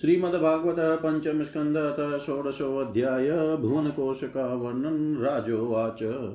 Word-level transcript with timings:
श्रीमद्भागवत 0.00 0.76
पंचम 0.78 1.42
स्कंद 1.42 1.76
अतः 1.76 2.18
षोडशोऽध्याय 2.18 3.56
भुवनकोश 3.56 4.20
का 4.24 4.54
वर्णन 4.54 5.16
राजोवाच। 5.16 6.32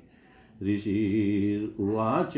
ऋषिर्वाच 0.64 2.34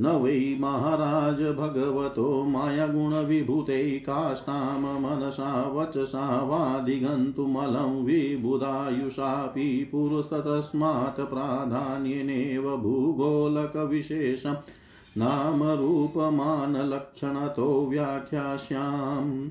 न 0.00 0.06
वै 0.06 0.56
महाराज 0.60 1.42
भगवतो 1.42 2.44
मायागुणविभूते 2.44 3.98
काष्ठां 3.98 4.80
मनसा 4.80 5.68
वचसा 5.68 6.44
वादिगन्तुमलं 6.44 8.04
विबुधायुषापि 8.04 9.88
पुरस्तस्मात् 9.92 11.20
प्राधान्येनेव 11.20 12.76
भूगोलकविशेषं 12.76 14.54
नामरूपमानलक्षणतो 15.16 17.90
व्याख्यास्याम्। 17.90 19.50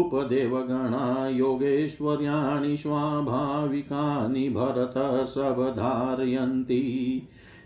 उपदेवगणा 0.00 1.04
योगेश्वर्याणि 1.30 2.76
स्वाभाविकानि 2.76 4.48
भरतसवधारयन्ति 4.56 6.82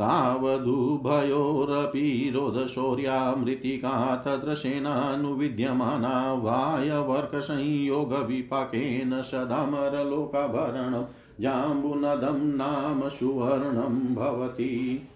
तावदुभयोरपि 0.00 2.32
रोदशौर्या 2.34 3.34
मृत्तिका 3.34 4.16
तदृशेनानुविद्यमाना 4.16 6.32
वायवर्कसंयोगविपाकेन 6.32 9.22
सदामरलोकाभरणं 9.22 11.04
जाम्बुनदं 11.40 12.56
नाम 12.56 13.08
सुवर्णं 13.08 14.14
भवति। 14.14 15.06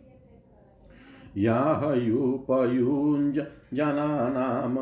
जनानां 1.38 3.44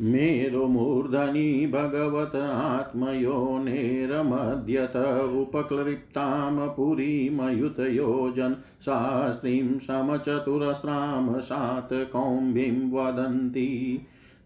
मेरुमूर्धनि 0.02 1.72
भगवत 1.74 2.36
आत्मयोनेरमद्यत 2.36 5.36
उपक्लिप्तां 5.36 6.68
पुरीमयुतयोजन 6.68 8.56
शास्त्रीं 8.82 9.80
समचतुरस्रां 9.80 11.40
सात्कौम्भीं 11.40 12.92
वदन्ति। 12.92 14.02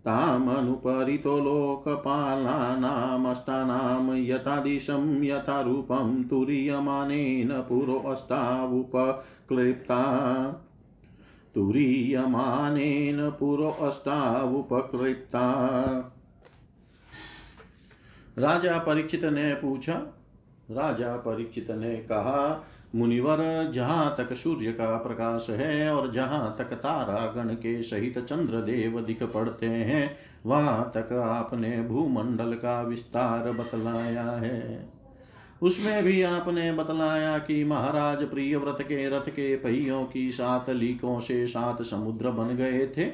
तामनुपरितो 0.05 1.37
लोकपालानामष्टानां 1.37 4.17
यथादिशं 4.17 5.23
यथारूपं 5.23 6.23
तुरीयमानेन 6.23 7.47
पुरोऽष्टावुपक्लिप्ता। 7.47 10.01
तुरीयमानेन 11.55 13.29
पुरोऽष्टावुपकृप्ता 13.29 15.71
राजा 18.39 18.77
परीक्षित 18.77 19.25
ने 19.25 19.53
पूछा, 19.53 20.01
राजा 20.71 21.17
परीक्षित 21.17 21.71
ने 21.71 21.95
कहा, 21.95 22.65
मुनिवर, 22.95 23.71
जहाँ 23.71 24.15
तक 24.17 24.33
सूर्य 24.33 24.71
का 24.71 24.97
प्रकाश 24.97 25.47
है 25.49 25.91
और 25.91 26.11
जहाँ 26.11 26.55
तक 26.57 26.63
तारा 26.63 27.27
गण 27.27 27.53
के 27.53 27.83
सहित 27.83 28.19
चंद्रदेव 28.19 29.01
दिख 29.01 29.23
पड़ते 29.23 29.65
हैं, 29.65 30.17
वहाँ 30.45 30.91
तक 30.97 31.13
आपने 31.13 31.81
भूमंडल 31.81 32.53
का 32.53 32.81
विस्तार 32.81 33.51
बतलाया 33.51 34.23
है। 34.23 34.94
उसमें 35.61 36.03
भी 36.03 36.21
आपने 36.21 36.71
बतलाया 36.71 37.37
कि 37.37 37.63
महाराज 37.63 38.23
प्रिय 38.23 38.55
व्रत 38.57 38.77
के 38.81 39.07
रथ 39.09 39.29
के 39.29 39.55
पहियों 39.55 40.03
की 40.05 40.31
सात 40.31 40.69
लीकों 40.69 41.19
से 41.19 41.45
सात 41.47 41.81
समुद्र 41.81 42.31
बन 42.31 42.55
गए 42.55 42.85
थे, 42.97 43.09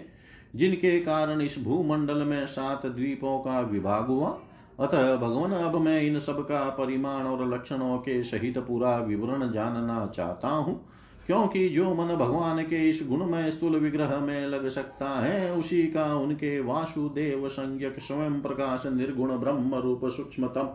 जिनके 0.56 1.00
कारण 1.00 1.42
इस 1.42 1.58
भूमंडल 1.64 2.24
में 2.24 2.46
सात 2.46 2.86
द्वीपों 2.86 3.38
का 3.40 3.60
विभाग 3.62 4.08
हुआ। 4.08 4.38
अतः 4.80 5.16
भगवान, 5.16 5.52
अब 5.52 5.76
मैं 5.76 6.02
इन 6.02 6.20
सब 6.20 6.42
का 6.42 6.70
परिमाण 6.70 7.24
और 7.24 7.48
लक्षणों 7.54 7.98
के 7.98 8.24
सहित 8.24 8.58
पूरा 8.58 8.96
विवरण 8.98 9.52
जानना 9.52 10.06
चाहता 10.16 10.48
हूँ, 10.48 10.80
क्योंकि 11.28 11.68
जो 11.70 11.94
मन 11.94 12.16
भगवान 12.16 12.64
के 12.64 12.88
इस 12.90 13.06
गुणमय 13.10 13.52
स्थूल 13.52 13.76
विग्रह 13.76 14.18
में 14.20 14.48
लग 14.48 14.70
सकता 14.70 15.10
है, 15.20 15.52
उसी 15.54 15.84
का 15.84 16.14
उनके 16.16 16.60
वासुदेव 16.60 17.48
संज्ञक 17.50 18.00
स्वयं 18.00 18.42
प्रकाश 18.42 18.86
निर्गुण 18.88 19.38
ब्रह्म 19.38 19.76
रूप 19.76 20.06
सूक्ष्मतम। 20.06 20.70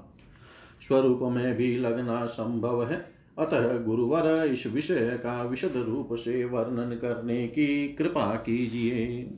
स्वरूप 0.81 1.21
में 1.23 1.55
भी 1.55 1.79
लगना 1.79 2.27
संभव 2.27 2.87
है 2.87 3.11
अतः 3.39 3.79
गुरुवर 3.79 4.49
इस 4.53 4.67
विषय 4.67 5.21
का 5.23 5.43
विशद 5.43 5.73
रूप 5.77 6.09
से 6.13 6.45
वर्णन 6.45 6.97
करने 6.97 7.49
की 7.49 7.89
कृपा 7.89 8.35
कीजिए। 8.35 9.31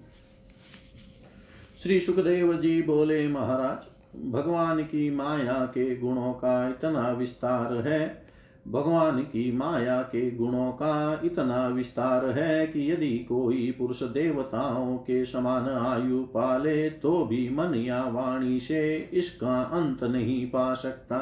श्री 1.83 2.01
सुखदेव 2.01 2.55
जी 2.55 2.83
बोले, 2.83 3.29
महाराज, 3.29 3.87
भगवान 4.31 4.83
की 4.83 5.11
माया 5.11 5.67
के 5.67 5.97
गुणों 5.97 6.33
का 6.33 6.69
इतना 6.69 7.11
विस्तार 7.11 7.89
है 7.89 8.28
भगवान 8.69 9.21
की 9.23 9.53
माया 9.53 10.03
के 10.03 10.31
गुणों 10.31 10.71
का 10.73 11.21
इतना 11.25 11.67
विस्तार 11.69 12.27
है 12.27 12.67
कि 12.67 12.91
यदि 12.93 13.19
कोई 13.19 13.71
पुरुष 13.79 14.03
देवताओं 14.03 14.97
के 14.97 15.25
समान 15.25 15.69
आयु 15.69 16.23
पाले 16.23 16.91
तो 16.91 17.25
भी 17.25 17.49
मन 17.51 17.75
या 17.75 18.03
वाणी 18.09 18.61
से 18.61 19.11
इसका 19.13 19.61
अंत 19.63 20.05
नहीं 20.05 20.47
पा 20.47 20.75
सकता। 20.75 21.21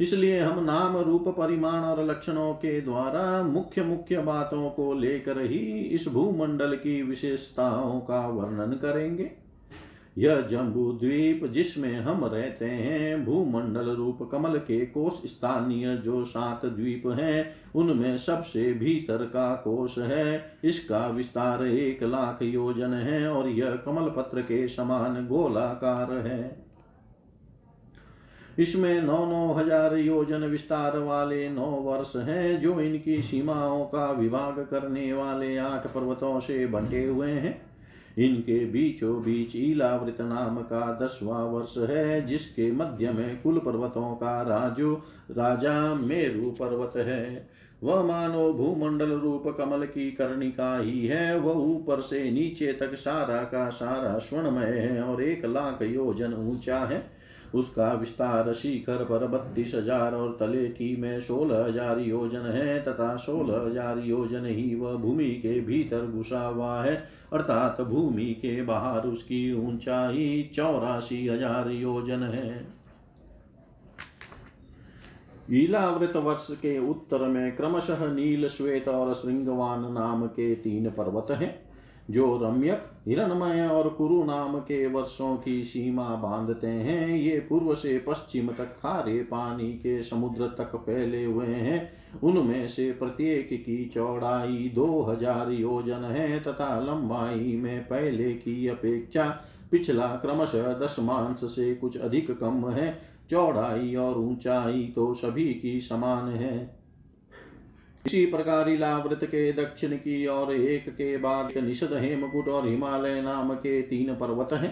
इसलिए 0.00 0.38
हम 0.40 0.64
नाम 0.64 0.96
रूप 0.96 1.28
परिमाण 1.28 1.80
और 1.80 2.04
लक्षणों 2.04 2.52
के 2.54 2.80
द्वारा 2.80 3.42
मुख्य 3.42 3.82
मुख्य 3.82 4.18
बातों 4.18 4.70
को 4.70 4.92
लेकर 4.94 5.40
ही 5.40 5.66
इस 5.88 6.08
भूमंडल 6.08 6.74
की 6.74 7.02
विशेषताओं 7.02 8.00
का 8.00 8.26
वर्णन 8.28 8.72
करेंगे। 8.72 9.30
यह 10.18 10.40
जम्बू 10.40 10.90
द्वीप 10.92 11.44
जिसमें 11.46 11.96
हम 11.96 12.24
रहते 12.24 12.64
हैं, 12.64 13.24
भूमंडल 13.24 13.90
रूप 13.90 14.28
कमल 14.32 14.58
के 14.58 14.78
कोष 14.86 15.14
स्थानीय 15.26 15.96
जो 15.96 16.24
सात 16.24 16.64
द्वीप 16.66 17.02
हैं, 17.18 17.50
उनमें 17.74 18.16
सबसे 18.18 18.72
भीतर 18.72 19.24
का 19.24 19.54
कोष 19.54 19.98
है। 19.98 20.44
इसका 20.64 21.06
विस्तार 21.06 21.64
एक 21.66 22.02
लाख 22.02 22.42
योजन 22.42 22.94
है 22.94 23.28
और 23.28 23.48
यह 23.48 23.76
कमल 23.76 24.08
पत्र 24.08 24.42
के 24.42 24.66
समान 24.68 25.26
गोलाकार 25.26 26.12
है। 26.12 26.56
इसमें 28.58 29.02
नौ 29.02 29.24
नौ 29.26 29.52
हज़ार 29.54 29.96
योजन 29.96 30.44
विस्तार 30.44 30.98
वाले 30.98 31.48
नौ 31.48 31.70
वर्ष 31.82 32.16
हैं, 32.16 32.60
जो 32.60 32.80
इनकी 32.80 33.22
सीमाओं 33.22 33.84
का 33.84 34.10
विभाग 34.10 34.58
करने 34.70 35.12
वाले 35.12 35.56
आठ 35.56 35.86
पर्वतों 35.86 36.38
से 36.40 36.66
बंटे 36.66 37.04
हुए 37.04 37.30
हैं। 37.30 37.67
इनके 38.18 38.66
बीचों 38.66 39.22
बीच 39.22 39.52
ईलावृत 39.56 40.20
नाम 40.20 40.56
का 40.56 40.98
दसवां 41.02 41.44
वर्ष 41.44 41.74
है, 41.78 42.26
जिसके 42.26 42.72
मध्य 42.72 43.12
में 43.12 43.42
कुल 43.42 43.58
पर्वतों 43.58 44.14
का 44.14 44.42
राजो, 44.42 44.94
राजा 45.30 45.94
मेरु 45.94 46.50
पर्वत 46.50 46.92
है। 46.96 47.48
वह 47.82 48.02
मानो 48.02 48.52
भूमंडल 48.52 49.10
रूप 49.10 49.44
कमल 49.58 49.86
की 49.86 50.10
कर्णिका 50.10 50.78
ही 50.78 51.06
है, 51.06 51.38
वह 51.38 51.52
ऊपर 51.52 52.00
से 52.00 52.30
नीचे 52.30 52.72
तक 52.72 52.94
सारा 52.94 53.42
का 53.42 53.70
सारा 53.70 54.18
स्वर्णमय 54.18 54.66
है 54.66 55.02
और 55.02 55.22
एक 55.22 55.44
लाख 55.44 55.82
योजन 55.82 56.34
ऊँचा 56.34 56.78
है। 56.78 57.17
उसका 57.54 57.92
विस्तार 57.92 58.52
शिखर 58.52 59.04
पर 59.04 59.26
बत्तीस 59.26 59.74
हज़ार 59.74 60.14
और 60.14 60.36
तले 60.40 60.66
की 60.68 60.94
में 60.96 61.20
सोलह 61.20 61.64
हज़ार 61.64 62.00
योजन 62.00 62.46
है 62.46 62.78
तथा 62.84 63.16
सोलह 63.16 63.60
हज़ार 63.60 63.98
योजन 63.98 64.46
ही 64.46 64.74
वह 64.74 64.94
भूमि 64.94 65.28
के 65.42 65.60
भीतर 65.60 66.06
घुसा 66.06 66.40
हुआ 66.40 66.82
है। 66.82 66.94
अर्थात 67.32 67.80
भूमि 67.80 68.26
के 68.42 68.60
बाहर 68.62 69.06
उसकी 69.06 69.52
ऊंचाई 69.66 70.50
चौरासी 70.54 71.26
हज़ार 71.26 71.70
योजन 71.70 72.22
है। 72.24 72.66
ईलावृत 75.52 76.16
वर्ष 76.16 76.46
के 76.52 76.78
उत्तर 76.88 77.26
में 77.28 77.56
क्रमशः 77.56 78.06
नील 78.06 78.48
श्वेत 78.48 78.88
और 78.88 79.14
श्रृंगवान 79.14 79.92
नाम 79.92 80.26
के 80.26 80.54
तीन 80.54 80.90
पर्वत 80.90 81.30
हैं। 81.30 81.67
जो 82.10 82.38
रम्यक 82.42 82.84
हिरणमय 83.06 83.66
और 83.66 83.88
कुरु 83.88 84.24
नाम 84.24 84.58
के 84.58 84.86
वर्षों 84.86 85.36
की 85.36 85.64
सीमा 85.64 86.08
बांधते 86.16 86.66
हैं, 86.66 87.08
ये 87.08 87.38
पूर्व 87.40 87.74
से 87.74 87.98
पश्चिम 87.98 88.48
तक 88.48 88.76
खारे 88.82 89.22
पानी 89.22 89.72
के 89.72 90.02
समुद्र 90.02 90.46
तक 90.58 90.76
फैले 90.76 91.24
हुए 91.24 91.46
हैं। 91.46 91.90
उनमें 92.22 92.68
से 92.68 92.90
प्रत्येक 92.92 93.48
की 93.52 93.84
चौड़ाई 93.94 94.72
दो 94.74 95.02
हज़ार 95.02 95.50
योजन 95.50 96.04
है 96.04 96.40
तथा 96.40 96.80
लंबाई 96.80 97.56
में 97.56 97.84
पहले 97.84 98.32
की 98.34 98.66
अपेक्षा 98.68 99.28
पिछला 99.70 100.06
क्रमशः 100.06 101.02
मांस 101.02 101.44
से 101.44 101.74
कुछ 101.74 101.98
अधिक 101.98 102.30
कम 102.30 102.68
है। 102.68 102.98
चौड़ाई 103.30 103.94
और 103.94 104.18
ऊंचाई 104.18 104.92
तो 104.96 105.14
सभी 105.14 105.54
की 105.54 105.80
समान 105.80 106.28
है। 106.28 106.77
इसी 108.08 108.24
प्रकार 108.26 108.68
इलावृत 108.68 109.24
के 109.24 109.50
दक्षिण 109.52 109.90
की 109.94 110.26
और 110.26 110.52
एक 110.52 110.88
के 110.88 111.16
बाद 111.16 111.56
निषद 111.58 111.92
हेमकुट 111.94 112.48
और 112.48 112.68
हिमालय 112.68 113.20
नाम 113.22 113.52
के 113.54 113.80
तीन 113.82 114.14
पर्वत 114.14 114.52
हैं। 114.52 114.70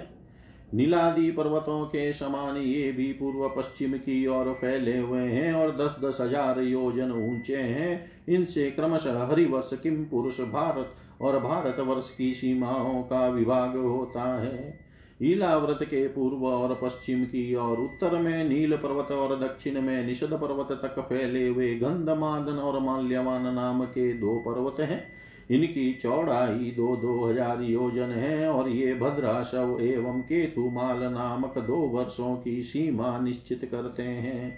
नीलादि 0.75 1.31
पर्वतों 1.31 1.85
के 1.87 2.12
समान 2.12 2.57
ये 2.57 2.93
भी 2.93 3.12
पूर्व 3.12 3.49
पश्चिम 3.49 3.93
की 3.99 4.26
ओर 4.26 4.52
फैले 4.52 4.97
हुए 4.99 5.21
हैं 5.21 5.52
और 5.52 5.76
दस 5.76 5.97
दस 6.05 6.21
हज़ार 6.21 6.61
योजन 6.61 7.12
ऊँचे 7.12 7.57
हैं। 7.57 8.25
इनसे 8.28 8.71
क्रमशः 8.71 9.23
हरिवर्ष, 9.25 9.71
किम 9.83 10.02
पुरुष, 10.05 10.40
भारत 10.40 10.95
और 11.21 11.38
भारत 11.40 11.81
वर्ष 11.81 12.11
की 12.11 12.33
सीमाओं 12.35 13.02
का 13.02 13.26
विभाग 13.28 13.76
होता 13.76 14.35
है। 14.40 14.86
ईलाव्रत 15.20 15.78
के 15.82 16.06
पूर्व 16.08 16.44
और 16.46 16.78
पश्चिम 16.82 17.25
की 17.25 17.54
और 17.54 17.80
उत्तर 17.80 18.18
में 18.18 18.44
नील 18.44 18.76
पर्वत 18.76 19.11
और 19.11 19.37
दक्षिण 19.40 19.80
में 19.80 20.06
निषद 20.06 20.32
पर्वत 20.32 20.73
तक 20.73 21.00
फैले 21.00 21.46
हुए 21.49 21.75
गंधमादन 21.75 22.58
और 22.58 22.80
माल्यवान 22.80 23.54
नाम 23.54 23.85
के 23.85 24.12
दो 24.12 24.38
पर्वत 24.38 24.80
हैं। 24.80 25.02
इनकी 25.50 25.92
चौड़ाई 25.92 26.70
दो 26.76 26.94
दो 26.96 27.25
हज़ार 27.25 27.62
योजन 27.62 28.11
है 28.11 28.49
और 28.50 28.68
ये 28.68 28.94
भद्राशव 28.94 29.78
एवं 29.80 30.20
केतुमाल 30.20 31.02
नामक 31.02 31.58
दो 31.58 31.76
वर्षों 31.88 32.37
की 32.37 32.62
सीमा 32.62 33.18
निश्चित 33.18 33.64
करते 33.64 34.02
हैं। 34.02 34.56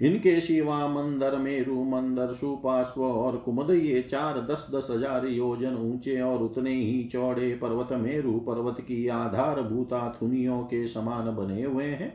इनके 0.00 0.40
शिवा 0.40 0.86
मंदर, 0.88 1.36
मेरु 1.36 1.82
मंदर, 1.84 2.32
सुपार्श्व 2.32 3.02
और 3.02 3.36
कुमद, 3.36 3.70
ये 3.70 4.00
चार 4.02 4.40
दस 4.40 4.66
दस 4.74 4.86
हज़ार 4.90 5.26
योजन 5.26 5.74
ऊँचे 5.74 6.20
और 6.20 6.42
उतने 6.42 6.74
ही 6.74 7.02
चौड़े 7.04 7.52
पर्वत, 7.54 7.92
मेरु 7.92 8.32
पर्वत 8.32 8.80
की 8.80 9.06
आधार 9.08 9.62
भूता 9.62 10.18
थुनियों 10.22 10.62
के 10.62 10.86
समान 10.86 11.30
बने 11.36 11.62
हुए 11.62 11.84
हैं। 11.84 12.12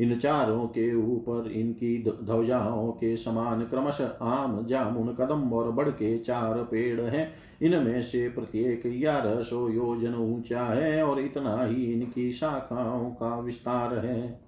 इन 0.00 0.18
चारों 0.18 0.66
के 0.66 0.94
ऊपर 0.94 1.50
इनकी 1.50 1.96
ध्वजाओं 2.02 2.90
के 2.90 3.16
समान 3.16 3.62
क्रमश 3.62 4.00
आम, 4.22 4.66
जामुन, 4.66 5.14
कदम 5.20 5.52
और 5.52 5.70
बड़ 5.70 5.88
के 5.88 6.18
चार 6.18 6.62
पेड़ 6.62 7.00
हैं। 7.00 7.32
इनमें 7.62 8.02
से 8.02 8.28
प्रत्येक 8.28 8.82
ग्यारह 9.00 9.42
सौ 9.42 9.68
योजन 9.68 10.14
ऊँचा 10.14 10.64
है 10.64 11.02
और 11.02 11.20
इतना 11.20 11.62
ही 11.64 11.84
इनकी 11.84 12.32
शाखाओं 12.32 13.10
का 13.10 13.38
विस्तार 13.40 13.94
है। 13.98 14.45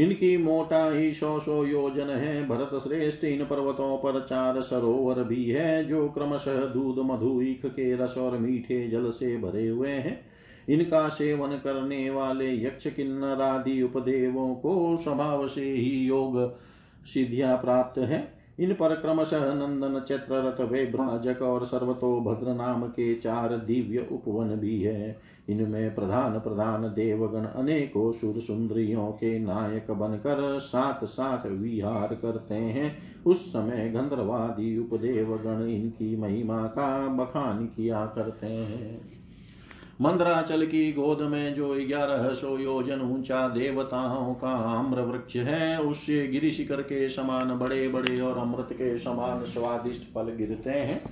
इनकी 0.00 0.36
मोटाई 0.36 1.12
सौ 1.12 1.40
सौ 1.40 1.64
योजन 1.64 2.06
है। 2.06 2.48
भरत 2.48 2.70
श्रेष्ठ 2.82 3.24
इन 3.24 3.44
पर्वतों 3.44 3.96
पर 3.98 4.26
चार 4.28 4.60
सरोवर 4.60 5.24
भी 5.24 5.50
है, 5.50 5.84
जो 5.84 6.08
क्रमशः 6.08 6.56
दूध, 6.56 6.98
मधु, 6.98 7.42
ईख 7.42 7.66
के 7.66 7.96
रस 7.96 8.18
और 8.18 8.38
मीठे 8.38 8.88
जल 8.88 9.10
से 9.10 9.36
भरे 9.36 9.68
हुए 9.68 9.90
हैं। 9.90 10.20
इनका 10.68 11.08
सेवन 11.08 11.48
करने 11.48 12.10
वाले 12.10 12.64
यक्ष 12.64 12.86
किन्नरादि 12.86 13.82
उपदेवों 13.82 14.54
को 14.54 14.96
स्वभाव 14.96 15.48
से 15.48 15.64
ही 15.64 16.06
योग 16.06 16.58
सिद्धियाँ 17.04 17.56
प्राप्त 17.56 17.98
है। 17.98 18.39
इन 18.60 18.72
पर 18.72 18.94
क्रमशः 18.94 19.54
नंदन 19.54 20.00
चैत्र 20.00 20.34
रथ 20.34 20.70
वेभ्राजक 20.70 21.42
और 21.42 21.64
सर्वतोभद्र 21.64 22.54
नाम 22.54 22.86
के 22.86 23.14
चार 23.14 23.56
दिव्य 23.56 24.08
उपवन 24.12 24.48
भी 24.48 24.82
है। 24.82 25.16
इनमें 25.48 25.94
प्रधान 25.94 26.38
प्रधान 26.38 26.82
देवगण 26.82 27.44
अनेकों 27.44 28.12
सुर 28.12 28.40
सुंदरियों 28.40 29.06
के 29.06 29.38
नायक 29.38 29.90
बनकर 29.90 30.58
साथ 30.58 31.04
साथ 31.04 31.46
विहार 31.46 32.14
करते 32.14 32.54
हैं। 32.54 32.98
उस 33.26 33.48
समय 33.48 33.88
गंधर्वादी 33.88 34.78
उपदेवगण 34.78 35.62
इनकी 35.62 36.16
महिमा 36.16 36.66
का 36.66 37.08
बखान 37.08 37.66
किया 37.66 38.06
करते 38.06 38.46
हैं। 38.46 39.19
मंदराचल 40.02 40.66
की 40.66 40.92
गोद 40.92 41.20
में 41.20 41.54
जो 41.54 41.74
ग्यारह 41.88 42.34
सौ 42.34 42.58
योजन 42.58 43.00
ऊँचा 43.00 43.48
देवताओं 43.48 44.34
का 44.34 44.48
आम्र 44.48 45.00
वृक्ष 45.00 45.36
है, 45.36 45.80
उससे 45.80 46.26
गिरी 46.26 46.52
शिखर 46.52 46.82
के 46.82 47.08
समान 47.08 47.58
बड़े 47.58 47.88
बड़े 47.88 48.20
और 48.20 48.38
अमृत 48.38 48.68
के 48.72 48.98
समान 48.98 49.44
स्वादिष्ट 49.44 50.02
फल 50.14 50.32
गिरते 50.38 50.70
हैं। 50.70 51.02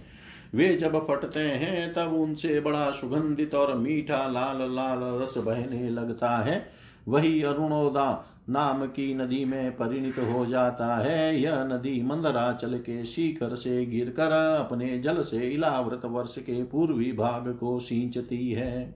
वे 0.55 0.75
जब 0.75 1.07
फटते 1.09 1.41
हैं, 1.41 1.93
तब 1.93 2.13
उनसे 2.13 2.61
बड़ा 2.61 2.91
सुगंधित 2.91 3.55
और 3.55 3.77
मीठा 3.77 4.27
लाल 4.27 4.75
लाल 4.75 5.23
रस 5.23 5.35
बहने 5.39 5.91
लगता 5.91 6.37
है। 6.37 6.67
वही 7.09 7.43
अरुणोदा 7.43 8.25
नाम 8.51 8.87
की 8.87 9.15
नदी 9.15 9.45
में 9.45 9.77
परिणित 9.77 10.19
हो 10.19 10.47
जाता 10.47 10.97
है। 10.97 11.41
यह 11.41 11.65
नदी 11.65 12.03
मंदराचल 12.03 12.79
के 12.79 13.05
शिखर 13.05 13.55
से 13.55 13.87
गिरकर 13.87 14.33
अपने 14.61 14.99
जल 14.99 15.23
से 15.23 15.39
इलाव्रत 15.39 16.05
वर्ष 16.05 16.39
के 16.39 16.65
पूर्वी 16.65 17.13
भाग 17.13 17.57
को 17.61 17.79
सींचती 17.79 18.51
है। 18.53 18.95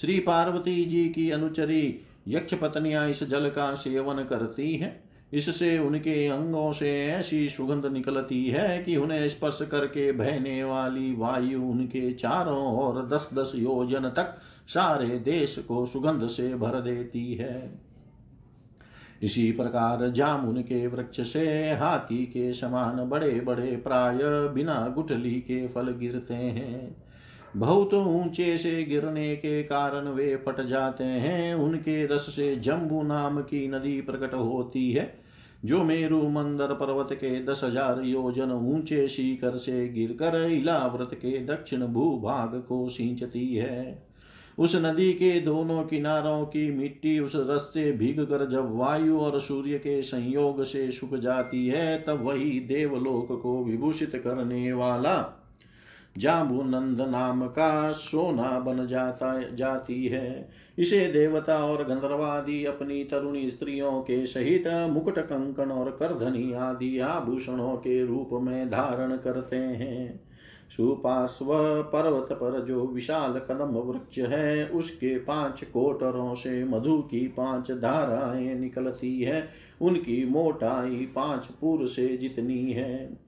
श्री 0.00 0.18
पार्वती 0.18 0.84
जी 0.84 1.08
की 1.08 1.30
अनुचरी 1.30 2.00
यक्ष 2.28 2.54
पत्नियाँ 2.54 3.08
इस 3.08 3.24
जल 3.24 3.48
का 3.48 3.74
सेवन 3.74 4.24
करती 4.24 4.76
है। 4.76 5.06
इससे 5.32 5.78
उनके 5.78 6.26
अंगों 6.26 6.72
से 6.72 7.06
ऐसी 7.06 7.48
सुगंध 7.48 7.86
निकलती 7.86 8.46
है 8.46 8.82
कि 8.82 8.96
उन्हें 8.96 9.28
स्पर्श 9.28 9.58
करके 9.70 10.12
बहने 10.12 10.64
वाली 10.64 11.14
वायु 11.14 11.62
उनके 11.62 12.12
चारों 12.12 12.78
ओर 12.78 13.06
दस 13.06 13.30
दस 13.34 13.52
योजन 13.54 14.08
तक 14.08 14.36
सारे 14.68 15.18
देश 15.18 15.58
को 15.58 15.86
सुगंध 15.86 16.26
से 16.28 16.54
भर 16.54 16.80
देती 16.80 17.34
है। 17.34 17.85
इसी 19.22 19.50
प्रकार 19.52 20.08
जामुन 20.10 20.60
के 20.62 20.86
वृक्ष 20.86 21.20
से 21.20 21.72
हाथी 21.72 22.24
के 22.26 22.52
समान 22.52 23.08
बड़े 23.08 23.40
बड़े 23.40 23.76
प्राय 23.76 24.18
बिना 24.54 24.86
गुठली 24.88 25.34
के 25.40 25.66
फल 25.68 25.90
गिरते 25.90 26.34
हैं। 26.34 26.96
बहुत 27.56 27.94
ऊँचे 27.94 28.56
से 28.58 28.82
गिरने 28.84 29.34
के 29.36 29.62
कारण 29.62 30.08
वे 30.08 30.34
फट 30.36 30.60
जाते 30.60 31.04
हैं। 31.04 31.54
उनके 31.54 32.04
रस 32.06 32.26
से 32.36 32.54
जम्बू 32.56 33.02
नाम 33.02 33.40
की 33.40 33.66
नदी 33.68 34.00
प्रकट 34.00 34.34
होती 34.34 34.90
है, 34.92 35.12
जो 35.64 35.84
मेरु 35.84 36.22
मंदर 36.22 36.74
पर्वत 36.74 37.12
के 37.12 37.44
दस 37.44 37.60
हज़ार 37.64 38.02
योजन 38.04 38.52
ऊँचे 38.52 39.08
शिखर 39.08 39.56
से 39.56 39.88
गिरकर 39.88 40.36
इलाव्रत 40.50 41.14
के 41.14 41.38
दक्षिण 41.46 41.86
भूभाग 41.86 42.62
को 42.68 42.88
सींचती 42.88 43.54
है। 43.54 44.05
उस 44.58 44.74
नदी 44.74 45.12
के 45.12 45.40
दोनों 45.40 45.82
किनारों 45.82 46.44
की 46.44 46.70
मिट्टी 46.72 47.18
उस 47.18 47.32
रस 47.36 47.60
से 47.60 47.92
भीग 47.92 48.20
कर 48.20 48.48
जब 48.48 48.76
वायु 48.76 49.18
और 49.18 49.40
सूर्य 49.40 49.78
के 49.78 50.02
संयोग 50.02 50.64
से 50.64 50.92
सुख 50.92 51.14
जाती 51.14 51.66
है, 51.66 52.02
तब 52.02 52.24
वही 52.24 52.60
देवलोक 52.60 53.42
को 53.42 53.64
विभूषित 53.64 54.12
करने 54.24 54.72
वाला 54.72 55.42
जाम्बुनंद 56.18 57.00
नाम 57.00 57.46
का 57.46 57.90
सोना 57.90 58.58
बन 58.60 58.86
जाता, 58.86 59.54
जाती 59.54 60.06
है। 60.06 60.48
इसे 60.78 61.06
देवता 61.06 61.64
और 61.64 61.84
गंधर्वादि 61.84 62.64
अपनी 62.64 63.04
तरुणी 63.04 63.50
स्त्रियों 63.50 64.00
के 64.00 64.26
सहित 64.26 64.68
मुकुट 64.68 65.18
कंकन 65.18 65.70
और 65.70 65.90
करधनी 65.90 66.52
आदि 66.52 66.98
आभूषणों 66.98 67.76
के 67.76 68.06
रूप 68.06 68.30
में 68.32 68.68
धारण 68.68 69.16
करते 69.16 69.56
हैं। 69.56 70.20
सुपार्श्व 70.70 71.46
पर्वत 71.82 72.32
पर 72.32 72.64
जो 72.64 72.86
विशाल 72.86 73.32
कदम 73.32 73.64
वृक्ष 73.64 74.18
है, 74.18 74.68
उसके 74.68 75.18
पाँच 75.18 75.64
कोटरों 75.64 76.34
से 76.34 76.64
मधु 76.64 76.98
की 76.98 77.28
पाँच 77.28 77.70
धाराएँ 77.70 78.54
निकलती 78.54 79.20
है। 79.20 79.48
उनकी 79.80 80.26
मोटाई 80.28 81.08
पाँच 81.14 81.46
पुर 81.46 81.86
से 81.88 82.16
जितनी 82.16 82.72
है। 82.72 83.26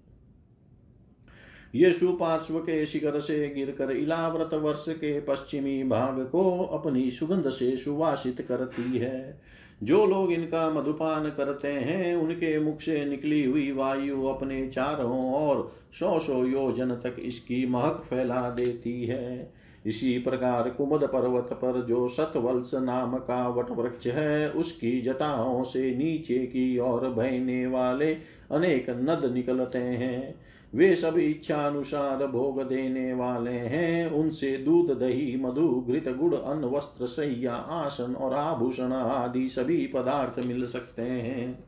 ये 1.75 1.93
सुपार्श्व 1.93 2.59
के 2.59 2.87
शिखर 2.87 3.21
से 3.21 3.49
गिरकर 3.49 3.91
इलाव्रत 3.91 4.55
वर्ष 4.55 4.85
के 4.89 5.21
पश्चिमी 5.21 5.85
भाग 5.85 6.29
को 6.33 6.65
अपनी 6.65 7.11
सुगंध 7.11 7.51
से 7.51 7.77
सुवासित 7.77 8.41
करती 8.41 8.99
है। 8.99 9.41
जो 9.83 10.07
लोग 10.07 10.33
इनका 10.33 10.71
मधुपान 10.71 11.29
करते 11.29 11.69
हैं, 11.69 12.17
उनके 12.17 12.59
मुख 12.59 12.81
से 12.81 13.05
निकली 13.05 13.45
हुई 13.45 13.73
वायु 13.73 14.27
अपने 14.27 14.67
चारों 14.67 15.49
ओर 15.49 15.73
सौ 15.99 16.19
सौ 16.19 16.45
योजन 16.45 16.91
तक 16.91 17.17
इसकी 17.19 17.67
महक 17.67 18.03
फैला 18.11 18.51
देती 18.51 19.05
है। 19.05 19.53
इसी 19.87 20.19
प्रकार 20.19 20.71
कुमद 20.71 21.05
पर्वत 21.05 21.49
पर 21.53 21.87
जो 21.87 22.09
सतवल्स 22.09 22.75
नाम 22.75 23.17
का 23.17 23.49
वट 23.49 23.71
वृक्ष 23.71 24.07
है, 24.07 24.51
उसकी 24.51 25.01
जटाओं 25.01 25.63
से 25.65 25.95
नीचे 25.97 26.39
की 26.39 26.79
ओर 26.79 27.09
बहने 27.09 27.67
वाले 27.67 28.15
अनेक 28.53 28.91
नद 28.91 29.31
निकलते 29.35 29.79
हैं। 29.79 30.35
वे 30.75 30.97
सब 30.97 31.19
इच्छा 31.19 31.57
अनुसार 31.57 32.27
भोग 32.27 32.63
देने 32.63 33.13
वाले 33.13 33.51
हैं। 33.51 34.11
उनसे 34.11 34.57
दूध, 34.57 34.99
दही, 34.99 35.37
मधु, 35.37 35.87
घृत, 35.89 36.09
गुड़, 36.09 36.35
अन्न, 36.35 36.65
वस्त्र 36.65 37.07
सैया 37.07 37.55
आसन 37.55 38.15
और 38.15 38.35
आभूषण 38.35 38.93
आदि 38.93 39.49
सभी 39.49 39.87
पदार्थ 39.87 40.47
मिल 40.47 40.67
सकते 40.67 41.03
हैं। 41.03 41.65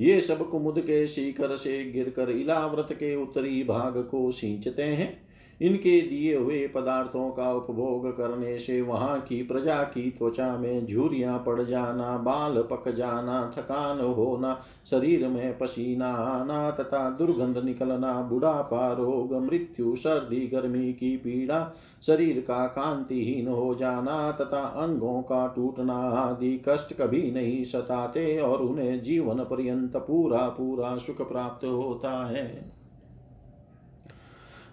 ये 0.00 0.20
सब 0.20 0.50
कुमुद 0.50 0.80
के 0.80 1.06
शिखर 1.06 1.56
से 1.56 1.90
गिरकर 1.90 2.30
इलाव्रत 2.30 2.88
के 2.92 3.16
उत्तरी 3.16 3.64
भाग 3.64 4.08
को 4.10 4.32
सींचते 4.32 4.82
हैं। 4.82 5.21
इनके 5.60 6.00
दिए 6.00 6.36
हुए 6.36 6.66
पदार्थों 6.66 7.30
का 7.30 7.52
उपभोग 7.52 8.08
करने 8.16 8.58
से 8.58 8.80
वहाँ 8.82 9.20
की 9.20 9.42
प्रजा 9.42 9.82
की 9.82 10.10
त्वचा 10.10 10.56
में 10.56 10.86
झुरियाँ 10.86 11.42
पड़ 11.46 11.62
जाना, 11.62 12.16
बाल 12.16 12.62
पक 12.62 12.88
जाना, 12.94 13.52
थकान 13.58 14.00
होना, 14.00 14.64
शरीर 14.90 15.28
में 15.28 15.58
पसीना 15.58 16.08
आना 16.08 16.70
तथा 16.70 17.10
दुर्गंध 17.10 17.58
निकलना, 17.58 18.20
बुढ़ापा 18.22 18.92
रोग, 18.92 19.34
मृत्यु, 19.34 19.96
सर्दी, 19.96 20.46
गर्मी 20.46 20.92
की 20.92 21.16
पीड़ा, 21.16 21.72
शरीर 22.06 22.40
का 22.40 22.66
कांतिहीन 22.66 23.48
हो 23.48 23.74
जाना 23.74 24.32
तथा 24.32 24.62
अंगों 24.82 25.22
का 25.22 25.46
टूटना 25.56 25.94
आदि 25.94 26.62
कष्ट 26.68 26.94
कभी 26.94 27.30
नहीं 27.30 27.64
सताते 27.64 28.38
और 28.38 28.62
उन्हें 28.62 29.02
जीवन 29.02 29.44
पर्यंत 29.44 29.96
पूरा 29.96 30.48
पूरा 30.48 30.96
सुख 30.96 31.28
प्राप्त 31.28 31.66
होता 31.66 32.26
है। 32.26 32.81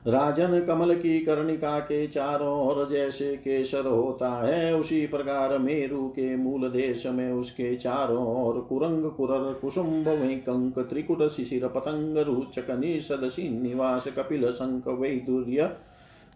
राजन 0.07 0.65
कमल 0.67 0.95
की 0.95 1.19
कर्णिका 1.19 1.79
के 1.79 2.07
चारों 2.07 2.67
ओर 2.67 2.89
जैसे 2.89 3.35
केसर 3.35 3.87
होता 3.87 4.47
है, 4.47 4.75
उसी 4.75 5.07
प्रकार 5.07 5.57
मेरु 5.57 6.07
के 6.07 6.35
मूल 6.35 6.69
देश 6.69 7.07
में 7.07 7.31
उसके 7.31 7.75
चारों 7.75 8.43
ओर 8.43 8.59
कुरंग, 8.59 9.11
कुरर 9.11 9.53
कुसुम्ब 9.53 10.05
कंक 10.09 10.79
त्रिकुट, 10.79 11.29
शिशिर, 11.29 11.67
पतंग, 11.67 12.17
रुचक, 12.17 12.71
निषद 12.71 13.31
निवास 13.61 14.07
कपिल, 14.07 14.51
शंख, 14.51 14.87
वैदुर्य, 14.87 15.75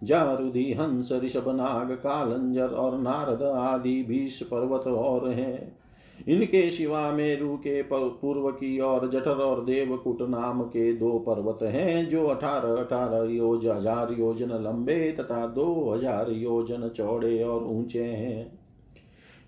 जारुधि, 0.04 0.74
हंस, 0.74 1.10
ऋषभ, 1.12 1.46
नाग, 1.48 1.92
कालंजर 1.92 2.68
और 2.68 2.98
नारद 2.98 3.44
आदि 3.44 4.04
बीस 4.04 4.44
पर्वत 4.44 4.88
और 4.88 5.30
हैं। 5.30 5.83
इनके 6.28 6.70
शिवा 6.70 7.12
मेरु 7.12 7.56
के 7.58 7.82
पूर्व 7.84 8.50
की 8.52 8.80
ओर 8.80 9.10
जठर 9.10 9.42
और 9.42 9.64
देवकुट 9.66 10.22
नाम 10.22 10.62
के 10.64 10.92
दो 10.94 11.18
पर्वत 11.20 11.64
हैं, 11.64 12.10
जो 12.10 12.26
अठारह 12.26 12.76
अठारह 12.76 13.32
योज 13.32 13.66
हज़ार 13.68 14.14
योजन 14.20 14.52
लंबे 14.64 15.12
तथा 15.12 15.46
दो 15.48 15.92
हज़ार 15.92 16.32
योजन 16.32 16.88
चौड़े 16.90 17.42
और 17.44 17.64
ऊँचे 17.64 18.04
हैं। 18.04 18.60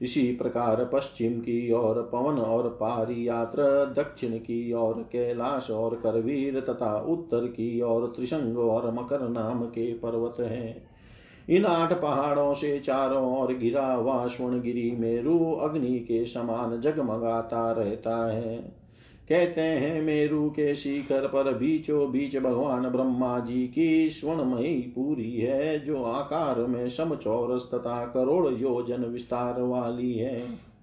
इसी 0.01 0.31
प्रकार 0.31 0.83
पश्चिम 0.93 1.39
की 1.39 1.71
ओर 1.71 2.01
पवन 2.13 2.39
और 2.39 2.67
पारी 2.69 3.27
यात्र, 3.27 3.63
दक्षिण 3.97 4.37
की 4.37 4.73
ओर 4.73 5.01
कैलाश 5.11 5.69
और 5.71 5.95
करवीर, 5.95 6.59
तथा 6.59 6.97
उत्तर 6.99 7.47
की 7.47 7.81
ओर 7.81 8.07
त्रिशंग 8.15 8.57
और 8.57 8.91
मकर 8.93 9.27
नाम 9.29 9.63
के 9.65 9.93
पर्वत 9.93 10.39
हैं। 10.39 10.94
इन 11.49 11.65
आठ 11.65 12.01
पहाड़ों 12.01 12.53
से 12.53 12.79
चारों 12.79 13.41
ओर 13.41 13.53
घिरा 13.53 13.93
हुआ 13.93 14.27
स्वर्ण 14.27 14.29
स्वर्णगिरी 14.29 14.91
मेरु 14.91 15.51
अग्नि 15.51 15.99
के 15.99 16.25
समान 16.25 16.81
जगमगाता 16.81 17.71
रहता 17.71 18.31
है। 18.31 18.57
कहते 19.29 19.61
हैं, 19.61 20.01
मेरु 20.01 20.49
के 20.49 20.75
शिखर 20.75 21.27
पर 21.27 21.53
बीचों 21.53 22.11
बीच 22.11 22.37
भगवान 22.37 22.89
ब्रह्मा 22.89 23.39
जी 23.39 23.67
की 23.67 24.09
स्वर्णमयी 24.09 24.73
पूरी 24.73 25.31
है, 25.31 25.85
जो 25.85 26.03
आकार 26.03 26.59
में 26.59 26.89
समचौरस 26.89 27.69
तथा 27.73 28.05
करोड़ 28.05 28.53
योजन 28.53 29.05
विस्तार 29.05 29.61
वाली 29.61 30.13
है। 30.13 30.74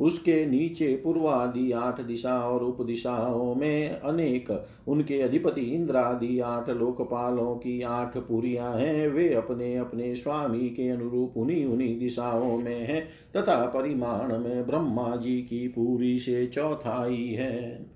उसके 0.00 0.46
नीचे 0.46 1.00
पूर्वादि 1.04 1.72
आठ 1.72 2.00
दिशा 2.00 2.38
और 2.38 2.64
उप 2.64 2.82
दिशाओं 2.82 3.54
में 3.54 4.00
अनेक 4.00 4.66
उनके 4.88 5.20
अधिपति 5.20 5.60
इंद्रादि 5.60 6.40
आठ 6.40 6.70
लोकपालों 6.70 7.54
की 7.54 7.82
आठ 7.82 8.16
पुरिया 8.16 8.68
हैं। 8.68 9.08
वे 9.08 9.34
अपने 9.34 9.76
अपने 9.76 10.14
स्वामी 10.14 10.68
के 10.70 10.88
अनुरूप 10.88 11.34
उन्हीं 11.36 11.66
उन्हीं 11.66 11.98
दिशाओं 11.98 12.58
में 12.58 12.86
हैं 12.86 13.08
तथा 13.36 13.66
परिमाण 13.66 14.38
में 14.38 14.66
ब्रह्मा 14.66 15.16
जी 15.16 15.36
की 15.42 15.68
पूरी 15.68 16.18
से 16.18 16.46
चौथाई 16.46 17.26
है। 17.26 17.93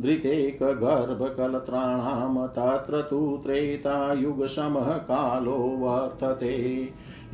धृतेकगर्भकलत्राणां 0.00 2.46
तत्र 2.56 2.98
तु 3.10 3.20
त्रेतायुगशमः 3.44 4.90
कालो 5.10 5.58
वर्तते 5.82 6.50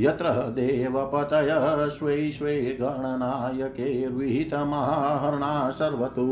यत्र 0.00 0.32
देवपतयः 0.58 1.64
स्वे 1.88 2.16
स्वे 2.32 2.54
गणनायकैर्विहितमाहरणा 2.80 5.48
सर्वतु 5.70 6.26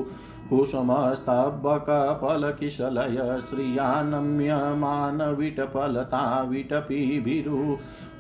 कुसुमस्तबकफलकिशलय 0.51 3.19
श्रियानम्यमानविटफलता 3.41 6.23
विटपीभिरु 6.43 7.77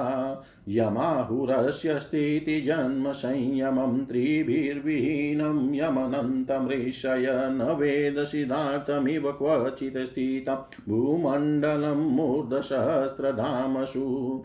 यमाहुरस्य 0.68 2.00
स्थितिजन्मसंयमं 2.00 4.04
त्रिभिर्विहीनं 4.04 5.74
यमनन्तमृषय 5.74 7.26
न 7.30 7.76
वेदसिद्धार्थमिव 7.78 9.32
क्वचित् 9.32 9.98
स्थितं 9.98 10.56
भूमण्डलं 10.88 11.94
मूर्धसहस्रधामसु। 11.94 14.44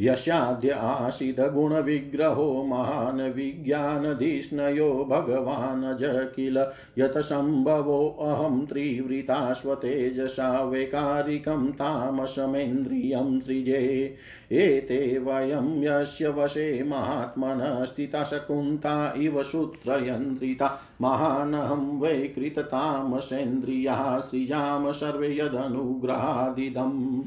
यस्याद्य 0.00 0.70
आसीदगुणविग्रहो 0.70 2.64
महान् 2.64 3.20
विज्ञानधिष्णयो 3.20 5.06
भगवान् 5.10 5.98
ज 5.98 6.00
किल 6.36 6.58
यतसम्भवोऽहं 6.98 8.66
त्रिवृताश्वतेजसा 8.66 10.62
वैकारिकं 10.64 11.72
तामसमेन्द्रियं 11.72 13.40
त्रिजे। 13.40 14.16
एते 14.52 15.18
वयं 15.18 15.82
यस्य 15.82 16.28
वशे 16.28 16.82
महात्मनः 16.82 17.84
स्थिता 17.84 18.24
शकुन्ता 18.24 19.14
इव 19.16 19.42
सूत्रयन्त्रिता। 19.42 20.80
महानहं 21.00 22.00
वै 22.00 22.32
कृततामसेन्द्रियाः 22.36 24.20
सृजाम 24.20 24.92
सर्वे 24.92 25.36
यदनुग्रहादिदम्। 25.36 27.22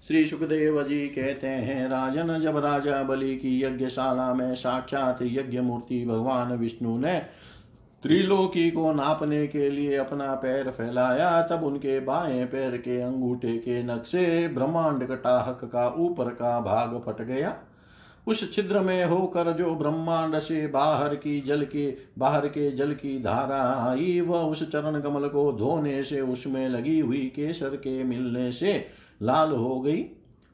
श्री 0.09 0.27
सुखदेव 0.27 0.83
जी 0.83 1.09
कहते 1.09 1.47
हैं, 1.47 1.89
राजन, 1.89 2.39
जब 2.39 2.57
राजा 2.57 3.03
बलि 3.03 3.37
की 3.37 3.63
यज्ञशाला 3.65 4.35
में 4.35 4.55
साक्षात 4.55 5.19
यज्ञ 5.23 5.61
मूर्ति 5.61 6.07
भगवान 6.07 6.53
विष्णु 6.53 6.99
ने 6.99 7.19
त्रिलोकी 8.03 8.71
को 8.71 8.93
नापने 8.93 9.47
के 9.47 9.71
लिए 9.71 9.97
अपना 9.97 10.35
पैर 10.35 10.71
फैलाया, 10.71 11.43
तब 11.43 11.65
उनके 11.65 12.01
बाएँ 12.01 12.45
पैर 12.45 12.77
के 12.77 13.01
अंगूठे 13.01 13.59
के 13.59 13.83
नक्शे 13.83 14.49
ब्रह्मांड 14.49 15.09
कटाहक 15.09 15.61
का 15.65 15.95
ऊपर 15.99 16.25
का 16.25 16.61
भाग 16.61 17.03
फट 17.07 17.23
गया। 17.25 17.57
उस 18.27 18.53
छिद्र 18.53 18.81
में 18.81 19.05
होकर 19.05 19.53
जो 19.53 19.75
ब्रह्मांड 19.75 20.39
से 20.39 20.67
बाहर 20.67 21.15
की 21.15 21.41
जल 21.41 21.63
के, 21.63 21.97
बाहर 22.19 22.49
के 22.49 22.71
जल 22.71 22.93
की 22.93 23.23
धारा 23.23 23.91
आई, 23.91 24.21
वह 24.21 24.39
उस 24.39 24.73
चरण 24.73 25.01
कमल 25.01 25.29
को 25.29 25.53
धोने 25.53 26.03
से, 26.03 26.21
उसमें 26.21 26.69
लगी 26.69 27.01
हुई 27.01 27.33
केसर 27.37 27.69
के 27.69 28.05
मिलने 28.05 28.53
से 28.53 29.00
लाल 29.21 29.53
हो 29.53 29.81
गई। 29.81 30.05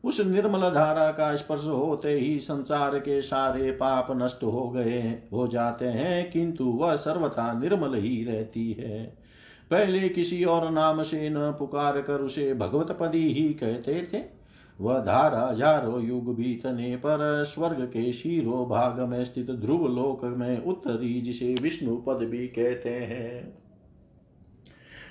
उस 0.05 0.21
निर्मल 0.21 0.61
धारा 0.71 1.11
का 1.11 1.35
स्पर्श 1.37 1.65
होते 1.65 2.13
ही 2.13 2.39
संसार 2.41 2.99
के 2.99 3.21
सारे 3.23 3.71
पाप 3.71 4.09
नष्ट 4.11 4.43
हो 4.45 4.69
गए। 4.71 5.01
हो 5.33 5.47
जाते 5.47 5.85
हैं, 5.85 6.31
किंतु 6.31 6.65
वह 6.65 6.97
सर्वथा 6.97 7.53
निर्मल 7.61 7.95
ही 7.95 8.25
रहती 8.25 8.73
है। 8.73 9.05
पहले 9.71 10.09
किसी 10.09 10.45
और 10.45 10.71
नाम 10.71 11.03
से 11.03 11.29
न 11.31 11.51
पुकार 11.59 12.01
कर 12.01 12.21
उसे 12.21 12.55
भगवत 12.55 12.91
पदी 13.01 13.27
ही 13.33 13.49
कहते 13.55 14.09
थे। 14.13 14.23
वह 14.81 14.99
धारा 14.99 15.47
हज़ारों 15.47 16.03
युग 16.03 16.35
बीतने 16.37 16.97
पर 16.97 17.45
स्वर्ग 17.45 17.81
के 17.85 18.13
शीरो 18.13 18.65
भाग 18.67 19.01
में 19.01 19.25
स्थित 19.25 19.51
ध्रुव 19.51 19.87
लोक 19.89 20.25
में 20.25 20.65
उत्तरी 20.65 21.21
जिसे 21.21 21.55
विष्णु 21.63 21.97
पद 21.97 22.25
भी 22.25 22.47
कहते 22.49 22.91
हैं। 22.91 23.66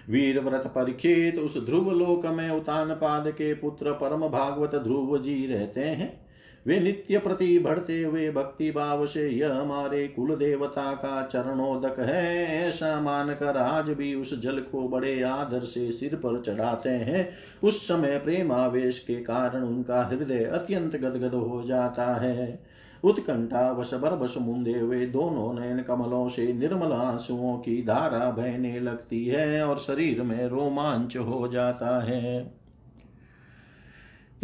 वीर 0.10 0.39
व्रत 0.39 0.68
परीक्षित 0.68 1.39
उस 1.39 1.65
ध्रुव 1.65 1.91
लोक 1.91 2.26
में 2.26 2.50
उतान 2.50 2.89
पाद 2.89 3.30
के 3.32 3.54
पुत्र 3.54 3.91
परम 3.91 4.28
भागवत 4.28 4.76
ध्रुव 4.76 5.18
जी 5.18 5.48
रहते 5.48 5.82
हैं। 5.82 6.26
वे 6.68 6.80
नित्य 6.80 7.18
प्रति 7.18 7.60
भरते 7.60 8.04
हुए 8.04 8.32
भक्ति 8.32 8.72
भाव 8.72 9.06
से, 9.06 9.30
यह 9.30 9.54
हमारे 9.54 10.08
कुल 10.08 10.36
देवता 10.36 10.91
का 10.91 11.22
चरणोदक 11.26 12.00
है। 12.00 12.46
ऐसा 12.68 13.02
मानकर 13.02 13.58
आज 13.58 13.89
भी 13.89 14.15
उस 14.15 14.39
जल 14.39 14.60
को 14.60 14.88
बड़े 14.88 15.22
आदर 15.22 15.60
से 15.60 15.91
सिर 15.91 16.15
पर 16.15 16.41
चढ़ाते 16.41 16.89
हैं। 16.89 17.30
उस 17.63 17.88
समय 17.88 18.20
प्रेमावेश 18.20 19.00
के 19.00 19.15
कारण 19.15 19.63
उनका 19.63 20.04
हृदय 20.04 20.44
अत्यंत 20.44 20.96
गदगद 20.96 21.34
हो 21.34 21.63
जाता 21.63 22.15
है। 22.15 22.74
उत्कंठा 23.03 23.71
वश 23.71 23.93
बरबस 23.93 24.36
मुंदे 24.38 24.79
हुए 24.79 25.05
दोनों 25.05 25.53
नयन 25.53 25.81
कमलों 25.81 26.29
से 26.29 26.53
निर्मल 26.53 26.91
आंसुओं 26.91 27.58
की 27.58 27.81
धारा 27.81 28.29
बहने 28.31 28.79
लगती 28.79 29.25
है 29.25 29.65
और 29.67 29.77
शरीर 29.77 30.21
में 30.21 30.47
रोमांच 30.47 31.17
हो 31.17 31.47
जाता 31.47 32.03
है। 32.03 32.53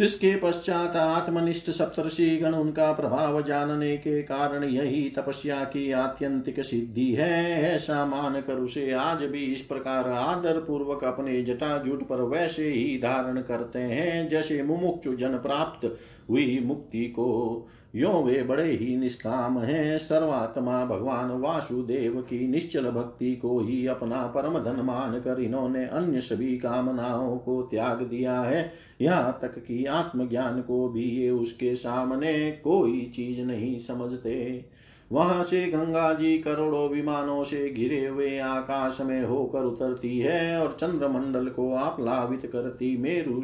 इसके 0.00 0.36
पश्चात 0.36 0.96
आत्मनिष्ठ 0.96 1.70
सप्तर्षि 1.70 2.36
गण 2.36 2.54
उनका 2.54 2.92
प्रभाव 2.92 3.42
जानने 3.42 3.96
के 3.96 4.22
कारण 4.22 4.64
यही 4.64 5.08
तपस्या 5.08 5.64
की 5.64 5.92
आत्यंतिक 5.92 6.60
सिद्धि 6.60 7.12
है। 7.12 7.62
ऐसा 7.74 8.06
मानकर 8.06 8.54
उसे 8.54 8.92
आज 8.92 9.22
भी 9.22 9.44
इस 9.44 9.60
प्रकार 9.60 10.08
आदर 10.08 10.58
पूर्वक 10.58 11.04
अपने 11.04 11.42
जटाजुट 11.42 12.02
पर 12.02 12.20
वैसे 12.20 12.68
ही 12.68 12.98
धारण 12.98 13.40
करते 13.40 13.78
हैं, 13.78 14.28
जैसे 14.28 14.62
मुमुक्षु 14.62 15.14
जन 15.14 15.36
प्राप्त 15.38 15.98
हुई 16.30 16.60
मुक्ति 16.64 17.04
को। 17.04 17.68
यो 17.94 18.10
वे 18.22 18.42
बड़े 18.42 18.70
ही 18.72 18.96
निष्काम 18.96 19.58
हैं। 19.58 19.98
सर्वात्मा 19.98 20.84
भगवान 20.84 21.30
वासुदेव 21.30 22.20
की 22.20 22.46
निश्चल 22.48 22.90
भक्ति 22.90 23.34
को 23.36 23.58
ही 23.60 23.86
अपना 23.86 24.22
परम 24.26 24.58
धन 24.58 24.80
मान 24.80 25.18
कर 25.20 25.40
इन्होंने 25.40 25.84
अन्य 25.84 26.20
सभी 26.20 26.56
कामनाओं 26.56 27.36
को 27.38 27.62
त्याग 27.62 28.02
दिया 28.02 28.40
है। 28.40 28.72
यहाँ 29.00 29.38
तक 29.42 29.58
कि 29.58 29.84
आत्मज्ञान 29.84 30.60
को 30.60 30.88
भी 30.88 31.04
ये 31.04 31.30
उसके 31.30 31.74
सामने 31.76 32.50
कोई 32.64 33.00
चीज़ 33.14 33.40
नहीं 33.40 33.78
समझते। 33.78 34.64
वहाँ 35.12 35.42
से 35.42 35.66
गंगा 35.66 36.12
जी 36.14 36.38
करोड़ों 36.38 36.88
विमानों 36.88 37.44
से 37.44 37.70
घिरे 37.70 38.06
हुए 38.06 38.38
आकाश 38.38 38.98
में 39.00 39.22
होकर 39.22 39.64
उतरती 39.64 40.18
है 40.18 40.60
और 40.60 40.76
चंद्रमंडल 40.80 41.46
को 41.46 41.72
आप्लावित 41.74 42.46
करती 42.52 42.96
मेरु 42.96 43.40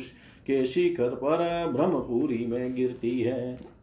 के 0.47 0.65
शिखर 0.67 1.15
पर 1.15 1.39
ब्रह्मपुरी 1.73 2.47
में 2.47 2.75
गिरती 2.75 3.21
है। 3.21 3.78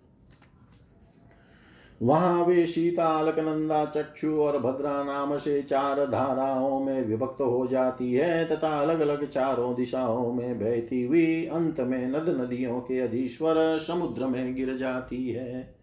वहाँ 2.02 2.44
वे 2.46 2.66
सीता 2.66 3.06
अलकनंदा 3.20 3.84
चक्षु 3.86 4.32
और 4.38 4.58
भद्रा 4.60 5.04
नाम 5.04 5.38
से 5.38 5.62
चार 5.62 6.06
धाराओं 6.06 6.80
में 6.80 7.06
विभक्त 7.06 7.42
हो 7.42 7.68
जाती 7.68 8.14
है 8.14 8.46
तथा 8.46 8.70
अलग 8.82 9.00
अलग 9.00 9.28
चारों 9.30 9.76
दिशाओं 9.76 10.34
में 10.34 10.60
बहती 10.60 11.04
हुई 11.04 11.46
अंत 11.46 11.80
में 11.80 12.08
नद 12.08 12.36
नदियों 12.42 12.80
के 12.80 13.00
अधीश्वर 13.00 13.78
समुद्र 13.78 14.26
में 14.26 14.56
गिर 14.56 14.76
जाती 14.78 15.28
है। 15.30 15.76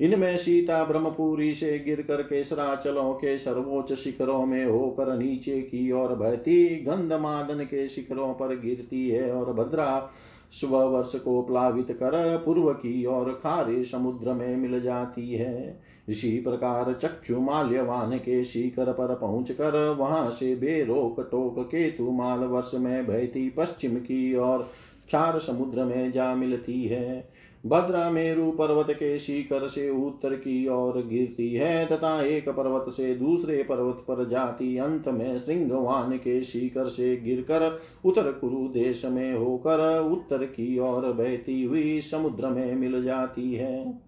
इनमें 0.00 0.36
सीता 0.36 0.84
ब्रह्मपुरी 0.84 1.54
से 1.54 1.78
गिर 1.78 2.02
कर 2.02 2.22
केसराचलों 2.22 3.12
के 3.14 3.38
सर्वोच्च 3.38 3.92
शिखरों 3.94 4.44
में 4.46 4.64
होकर 4.64 5.16
नीचे 5.18 5.60
की 5.62 5.90
ओर 5.92 6.14
बहती 6.14 6.66
गंधमादन 6.84 7.64
के 7.64 7.88
शिखरों 7.88 8.32
पर 8.34 8.54
गिरती 8.60 9.08
है 9.08 9.30
और 9.32 9.52
भद्रा 9.52 10.10
स्वर्ष 10.52 11.14
को 11.14 11.42
प्लावित 11.42 11.90
कर 11.90 12.42
पूर्व 12.46 12.72
की 12.72 13.06
ओर 13.06 13.32
खारे 13.32 13.84
समुद्र 13.84 14.32
में 14.32 14.56
मिल 14.56 14.80
जाती 14.82 15.30
है। 15.30 15.80
इसी 16.08 16.40
प्रकार 16.40 16.92
चक्षु 16.92 17.40
माल्यवान 17.40 18.18
के 18.18 18.44
शिखर 18.44 18.92
पर 18.92 19.14
पहुँच 19.14 19.50
कर 19.50 19.96
वहाँ 19.98 20.30
से 20.30 20.56
बेरोक 20.56 21.20
टोक 21.20 21.66
केतु 21.66 22.10
माल 22.10 22.38
वर्ष 22.38 22.72
में 22.74 23.06
बहती 23.06 23.50
पश्चिम 23.50 23.96
की 23.96 24.36
ओर 24.36 24.58
क्षार 25.06 25.38
समुद्र 25.38 25.84
में 25.84 26.12
जा 26.12 26.34
मिलती 26.34 26.84
है। 26.84 27.35
भद्रा 27.66 28.10
मेरु 28.10 28.50
पर्वत 28.50 28.86
के 28.90 29.18
शिखर 29.18 29.66
से 29.68 29.88
उत्तर 30.06 30.34
की 30.34 30.68
ओर 30.68 31.06
गिरती 31.06 31.54
है 31.54 31.86
तथा 31.86 32.22
एक 32.22 32.48
पर्वत 32.48 32.84
से 32.88 33.14
दूसरे 33.14 33.62
पर्वत 33.62 34.04
पर 34.08 34.28
जाती। 34.28 34.76
अंत 34.76 35.08
में 35.08 35.38
श्रृंगवान 35.38 36.16
के 36.16 36.44
शिखर 36.44 36.88
से 36.88 37.16
गिरकर 37.16 37.80
उत्तर 38.04 38.32
कुरु 38.32 38.68
देश 38.68 39.04
में 39.04 39.34
होकर 39.34 40.00
उत्तर 40.12 40.44
की 40.44 40.78
ओर 40.78 41.12
बहती 41.12 41.62
हुई 41.64 42.00
समुद्र 42.00 42.48
में 42.48 42.74
मिल 42.74 43.04
जाती 43.04 43.54
है। 43.54 44.05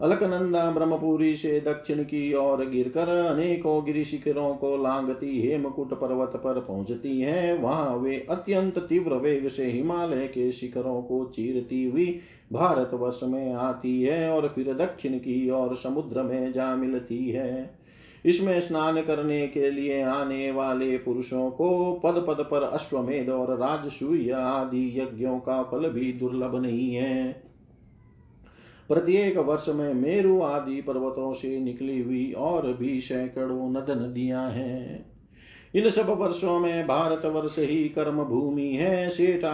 अलकनंदा, 0.00 0.70
ब्रह्मपुरी 0.70 1.36
से 1.36 1.60
दक्षिण 1.60 2.02
की 2.02 2.34
ओर 2.34 2.64
गिरकर 2.66 3.08
अनेकों 3.08 3.84
गिरी 3.84 4.04
शिखरों 4.04 4.54
को 4.54 4.76
लांगती, 4.76 5.40
हेमकुट 5.42 5.94
पर्वत 5.94 6.32
पर 6.36 6.60
पहुँचती 6.60 7.20
है। 7.20 7.56
वहाँ 7.58 7.96
वे 7.96 8.26
अत्यंत 8.30 8.78
तीव्र 8.78 9.14
वेग 9.14 9.48
से 9.48 9.66
हिमालय 9.66 10.26
के 10.26 10.52
शिखरों 10.52 11.02
को 11.02 11.24
चीरती 11.24 11.84
हुई 11.84 12.20
भारत 12.52 12.90
वर्ष 12.94 13.20
में 13.22 13.52
आती 13.54 14.02
है 14.02 14.30
और 14.30 14.48
फिर 14.48 14.72
दक्षिण 14.74 15.18
की 15.18 15.50
ओर 15.50 15.74
समुद्र 15.74 16.22
में 16.22 16.52
जा 16.52 16.74
मिलती 16.76 17.28
है। 17.30 17.78
इसमें 18.24 18.60
स्नान 18.60 19.02
करने 19.02 19.46
के 19.48 19.70
लिए 19.70 20.02
आने 20.02 20.50
वाले 20.50 20.96
पुरुषों 20.98 21.50
को 21.50 22.00
पद 22.04 22.24
पद 22.28 22.44
पर 22.50 22.62
अश्वमेध 22.62 23.28
और 23.28 23.56
राजसूय 23.58 24.30
आदि 24.30 25.00
यज्ञों 25.00 25.38
का 25.38 25.62
फल 25.62 25.88
भी 25.90 26.12
दुर्लभ 26.12 26.56
नहीं 26.62 26.94
है। 26.94 27.47
प्रत्येक 28.88 29.38
वर्ष 29.38 29.68
में 29.68 29.94
मेरु 29.94 30.40
आदि 30.42 30.80
पर्वतों 30.80 31.32
से 31.34 31.58
निकली 31.60 32.02
हुई 32.02 32.32
और 32.32 32.72
भी 32.72 33.00
सैकड़ों 33.00 33.70
नद 33.70 33.86
नदियाँ 33.90 34.50
हैं। 34.50 35.06
इन 35.74 35.90
सब 35.90 36.08
वर्षों 36.08 36.60
में 36.60 36.86
भारत 36.86 37.26
वर्ष 37.26 37.58
ही 37.58 37.88
कर्म 37.88 38.24
भूमि 38.24 38.68
है। 38.68 39.10
शेष 39.10 39.44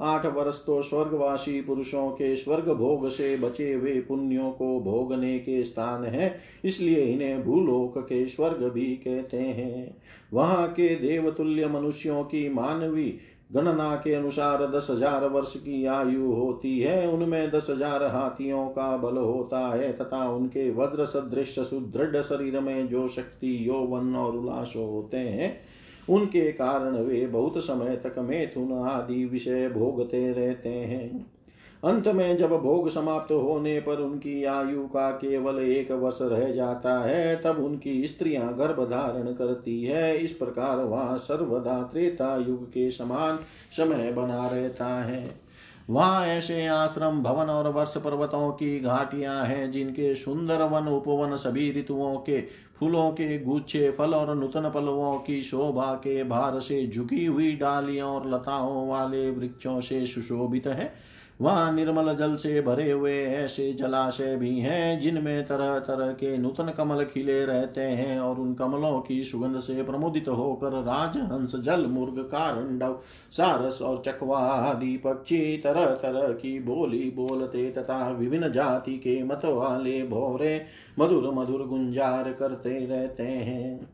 आठ 0.00 0.26
वर्ष 0.26 0.66
तो 0.66 0.82
स्वर्गवासी 0.82 1.60
पुरुषों 1.60 2.10
के 2.10 2.36
स्वर्ग 2.36 2.68
भोग 2.68 3.08
से 3.08 3.36
बचे 3.36 3.72
हुए 3.72 4.00
पुण्यों 4.00 4.50
को 4.50 4.80
भोगने 4.80 5.38
के 5.38 5.64
स्थान 5.64 6.04
है। 6.04 6.38
इसलिए 6.64 7.04
इन्हें 7.04 7.44
भूलोक 7.44 7.98
के 7.98 8.28
स्वर्ग 8.28 8.70
भी 8.72 8.86
कहते 8.96 9.36
हैं। 9.36 9.96
वहाँ 10.32 10.68
के 10.68 10.88
देवतुल्य 10.96 11.66
मनुष्यों 11.66 12.24
की 12.24 12.48
मानवी 12.48 13.14
गणना 13.52 13.94
के 13.96 14.12
अनुसार 14.14 14.64
दस 14.66 14.86
हज़ार 14.90 15.24
वर्ष 15.26 15.54
की 15.56 15.84
आयु 15.86 16.30
होती 16.32 16.78
है। 16.80 17.08
उनमें 17.08 17.50
दस 17.50 17.66
हज़ार 17.70 18.02
हाथियों 18.04 18.66
का 18.68 18.96
बल 18.96 19.16
होता 19.16 19.58
है 19.68 19.92
तथा 19.92 20.24
उनके 20.30 20.70
वज्र 20.72 21.06
सदृश 21.06 21.58
सुदृढ़ 21.60 22.20
शरीर 22.22 22.60
में 22.60 22.88
जो 22.88 23.06
शक्ति, 23.08 23.56
यौवन 23.68 24.14
और 24.16 24.36
उल्लास 24.36 24.72
होते 24.76 25.16
हैं, 25.16 25.54
उनके 26.08 26.50
कारण 26.52 26.96
वे 26.98 27.26
बहुत 27.26 27.58
समय 27.58 27.96
तक 27.96 28.18
मैथुन 28.20 28.72
आदि 28.80 29.24
विषय 29.24 29.68
भोगते 29.68 30.32
रहते 30.32 30.68
हैं। 30.68 31.24
अंत 31.82 32.08
में 32.08 32.36
जब 32.36 32.50
भोग 32.52 32.88
समाप्त 32.88 33.32
होने 33.32 33.80
पर 33.80 34.00
उनकी 34.00 34.44
आयु 34.44 34.82
का 34.86 35.10
केवल 35.10 35.58
एक 35.58 35.90
वर्ष 35.92 36.18
रह 36.22 36.50
जाता 36.50 36.98
है, 37.04 37.36
तब 37.36 37.58
उनकी 37.58 38.06
स्त्रियाँ 38.06 38.54
गर्भ 38.56 38.80
धारण 38.90 39.32
करती 39.32 39.82
है। 39.82 40.16
इस 40.18 40.32
प्रकार 40.32 40.76
वहाँ 40.78 41.18
सर्वदा 41.18 41.82
त्रेता 41.82 42.36
युग 42.36 42.68
के 42.68 42.90
समान 42.90 43.38
समय 43.76 44.12
बना 44.12 44.48
रहता 44.48 44.86
है। 44.86 45.42
वहाँ 45.90 46.26
ऐसे 46.26 46.66
आश्रम, 46.66 47.22
भवन 47.22 47.46
और 47.46 47.68
वर्ष 47.68 47.96
पर्वतों 47.96 48.50
की 48.50 48.80
घाटियाँ 48.80 49.44
हैं, 49.44 49.70
जिनके 49.72 50.14
सुंदर 50.14 50.62
वन 50.62 50.88
उपवन 50.88 51.36
सभी 51.36 51.70
ऋतुओं 51.72 52.16
के 52.16 52.40
फूलों 52.76 53.10
के 53.10 53.38
गुच्छे 53.38 53.90
फल 53.90 54.14
और 54.14 54.34
नूतन 54.36 54.70
पलवों 54.74 55.18
की 55.18 55.42
शोभा 55.42 55.94
के 55.94 56.22
भार 56.24 56.58
से 56.60 56.86
झुकी 56.86 57.24
हुई 57.26 57.52
डालियों 57.52 58.10
और 58.10 58.28
लताओं 58.30 58.88
वाले 58.88 59.30
वृक्षों 59.30 59.80
से 59.80 60.06
सुशोभित 60.06 60.66
है। 60.66 61.11
वहाँ 61.40 61.72
निर्मल 61.72 62.14
जल 62.14 62.34
से 62.36 62.60
भरे 62.60 62.90
हुए 62.90 63.24
ऐसे 63.24 63.72
जलाशय 63.72 64.36
भी 64.36 64.58
हैं, 64.58 65.00
जिनमें 65.00 65.44
तरह 65.44 65.78
तरह 65.78 66.12
के 66.12 66.36
नूतन 66.38 66.68
कमल 66.68 67.04
खिले 67.04 67.44
रहते 67.46 67.80
हैं 67.80 68.18
और 68.20 68.40
उन 68.40 68.54
कमलों 68.54 69.00
की 69.00 69.22
सुगंध 69.24 69.58
से 69.58 69.82
प्रमुदित 69.82 70.28
होकर 70.28 70.72
राजहंस 70.82 71.56
जल 71.56 71.86
मुर्ग 71.86 72.18
कारंडव, 72.24 72.98
सारस 73.30 73.82
और 73.82 74.02
चकवा 74.06 74.38
आदि 74.38 74.96
पक्षी 74.96 75.56
तरह 75.56 75.86
तरह 75.86 76.32
की 76.32 76.58
बोली 76.60 77.10
बोलते 77.10 77.70
तथा 77.70 78.08
विभिन्न 78.10 78.52
जाति 78.52 78.96
के 78.98 79.22
मत 79.22 79.40
वाले 79.44 80.02
भोरे 80.02 80.60
मधुर 80.98 81.30
मधुर 81.34 81.66
गुंजार 81.66 82.32
करते 82.32 82.78
रहते 82.86 83.22
हैं। 83.22 83.91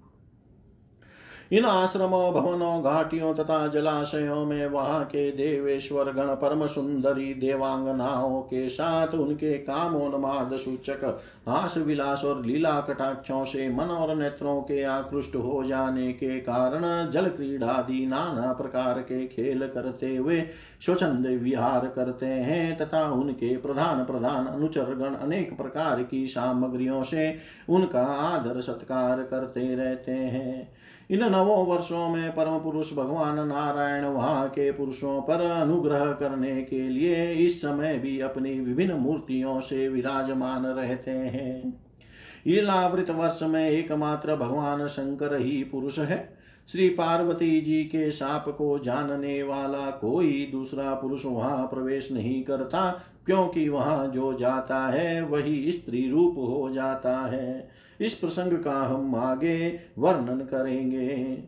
इन 1.52 1.64
आश्रमों, 1.64 2.32
भवनों, 2.32 2.82
घाटियों 2.82 3.34
तथा 3.34 3.66
जलाशयों 3.66 4.44
में 4.46 4.66
वहाँ 4.66 5.04
के 5.04 5.30
देवेश्वर 5.30 6.12
गण 6.12 6.34
परम 6.34 6.66
सुंदरी 6.66 7.34
देवांगनाओं 7.34 8.40
के 8.40 8.68
साथ 8.68 9.14
उनके 9.14 9.52
कामोन्माद 9.58 10.56
सूचक 10.56 11.04
हास 11.48 11.76
विलास 11.76 12.24
और 12.24 12.44
लीला 12.46 12.80
कटाक्षों 12.80 13.44
से 13.44 13.68
मन 13.68 13.84
और 13.84 14.14
नेत्रों 14.16 14.61
के 14.62 14.82
आकृष्ट 14.82 15.37
हो 15.37 15.64
जाने 15.64 16.12
के 16.12 16.38
कारण 16.40 17.11
जल 17.11 17.28
क्रीड़ादि 17.28 18.06
नाना 18.06 18.52
प्रकार 18.52 18.98
के 18.98 19.26
खेल 19.26 19.66
करते 19.66 20.16
हुए 20.16 20.40
स्वच्छंद 20.80 21.26
विहार 21.26 21.87
करते 21.88 22.26
हैं 22.26 22.76
तथा 22.76 23.11
उनके 23.11 23.56
प्रधान 23.56 24.04
प्रधान 24.04 24.46
अनुचर 24.46 24.94
गण 24.94 25.14
अनेक 25.14 25.56
प्रकार 25.56 26.02
की 26.02 26.26
सामग्रियों 26.28 27.02
से 27.02 27.34
उनका 27.68 28.04
आदर 28.04 28.61
सत्कार 28.61 29.22
करते 29.22 29.74
रहते 29.74 30.12
हैं। 30.12 30.72
इन 31.10 31.24
नवों 31.24 31.66
वर्षों 31.66 32.08
में 32.08 32.30
परम 32.32 32.58
पुरुष 32.58 32.92
भगवान 32.92 33.48
नारायण 33.48 34.04
वहाँ 34.04 34.48
के 34.48 34.72
पुरुषों 34.72 35.22
पर 35.22 35.40
अनुग्रह 35.40 36.12
करने 36.12 36.62
के 36.62 36.88
लिए 36.88 37.32
इस 37.32 37.60
समय 37.60 37.98
भी 37.98 38.20
अपनी 38.20 38.60
विभिन्न 38.60 38.92
मूर्तियों 38.92 39.60
से 39.60 39.88
विराजमान 39.88 40.66
रहते 40.66 41.10
हैं। 41.10 41.88
ईलावृत 42.46 43.11
वर्ष 43.11 43.43
में 43.43 43.68
एकमात्र 43.70 44.36
भगवान 44.36 44.86
शंकर 44.86 45.34
ही 45.36 45.62
पुरुष 45.64 45.99
है। 45.99 46.39
श्री 46.68 46.89
पार्वती 46.89 47.61
जी 47.61 47.82
के 47.84 48.11
साप 48.11 48.49
को 48.49 48.78
जानने 48.78 49.43
वाला 49.43 49.91
कोई 49.91 50.49
दूसरा 50.53 50.95
पुरुष 50.95 51.24
वहाँ 51.24 51.66
प्रवेश 51.66 52.11
नहीं 52.12 52.43
करता, 52.43 52.91
क्योंकि 53.26 53.68
वहाँ 53.68 54.07
जो 54.07 54.32
जाता 54.34 54.86
है 54.86 55.20
वही 55.22 55.72
स्त्री 55.72 56.09
रूप 56.11 56.34
हो 56.39 56.70
जाता 56.70 57.16
है। 57.26 57.68
इस 58.01 58.14
प्रसंग 58.14 58.53
का 58.53 58.80
हम 58.84 59.14
आगे 59.14 59.78
वर्णन 59.99 60.41
करेंगे। 60.41 61.43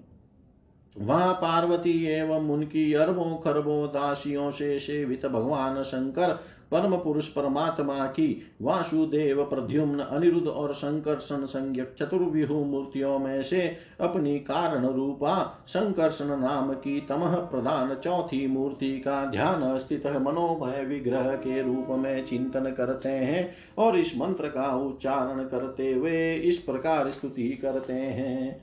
वहाँ 0.96 1.32
पार्वती 1.32 2.04
एवं 2.04 2.48
उनकी 2.48 2.92
अरबों 2.92 3.34
खरबों 3.36 3.86
दासियों 3.88 4.50
से 4.50 4.78
सेवित 4.78 5.26
भगवान 5.26 5.82
शंकर 5.82 6.38
परम 6.72 6.96
पुरुष 6.96 7.28
परमात्मा 7.28 8.06
की 8.06 8.42
वासुदेव 8.62 9.44
प्रद्युम्न 9.44 10.00
अनिरुद्ध 10.00 10.48
और 10.48 10.74
संकर्षण 10.74 11.44
संज्ञक 11.44 11.94
चतुर्व्यूह 11.98 12.66
मूर्तियों 12.66 13.18
में 13.18 13.42
से 13.42 13.76
अपनी 14.00 14.38
कारण 14.38 14.86
रूपा 14.86 15.64
संकर्षण 15.66 16.24
नाम 16.24 16.72
की 16.72 17.00
तमह 17.00 17.34
प्रधान 17.34 17.94
चौथी 17.94 18.46
मूर्ति 18.46 18.98
का 18.98 19.24
ध्यान 19.24 19.78
स्थित 19.78 20.06
मनोमय 20.06 20.84
विग्रह 20.84 21.36
के 21.36 21.62
रूप 21.62 21.86
में 21.90 22.24
चिंतन 22.24 22.74
करते 22.76 23.08
हैं 23.08 23.54
और 23.78 23.98
इस 23.98 24.12
मंत्र 24.18 24.48
का 24.48 24.76
उच्चारण 24.76 25.44
करते 25.44 25.92
हुए 25.92 26.34
इस 26.34 26.58
प्रकार 26.58 27.10
स्तुति 27.10 27.48
करते 27.48 27.92
हैं। 27.92 28.62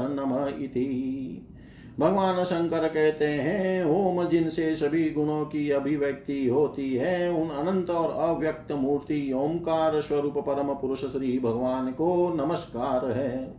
नम 0.09 0.63
इति। 0.63 1.43
भगवान 1.99 2.43
शंकर 2.43 2.88
कहते 2.88 3.26
हैं, 3.26 3.86
ओम 3.86 4.28
जिनसे 4.28 4.76
सभी 4.76 5.09
गुणों 5.09 5.45
की 5.45 5.72
अभिव्यक्ति 5.72 6.47
होती 6.47 6.95
है, 6.95 7.32
उन 7.32 7.49
अनंत 7.49 7.89
और 7.89 8.30
अव्यक्त 8.30 8.72
मूर्ति 8.72 9.34
ओंकार 9.34 10.01
स्वरूप 10.01 10.38
परम 10.38 10.74
पुरुष 10.74 11.05
श्री 11.05 11.39
भगवान 11.39 11.91
को 11.91 12.34
नमस्कार 12.34 13.11
है। 13.11 13.55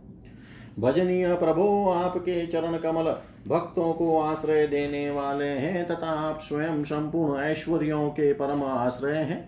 भजनीय 0.79 1.35
प्रभो, 1.35 1.89
आपके 1.89 2.47
चरण 2.47 2.77
कमल 2.77 3.15
भक्तों 3.49 3.93
को 3.93 4.17
आश्रय 4.19 4.67
देने 4.67 5.09
वाले 5.11 5.45
हैं 5.45 5.85
तथा 5.87 6.09
आप 6.21 6.39
स्वयं 6.39 6.83
संपूर्ण 6.83 7.39
ऐश्वर्यों 7.39 8.09
के 8.09 8.33
परम 8.33 8.63
आश्रय 8.63 9.15
हैं। 9.15 9.47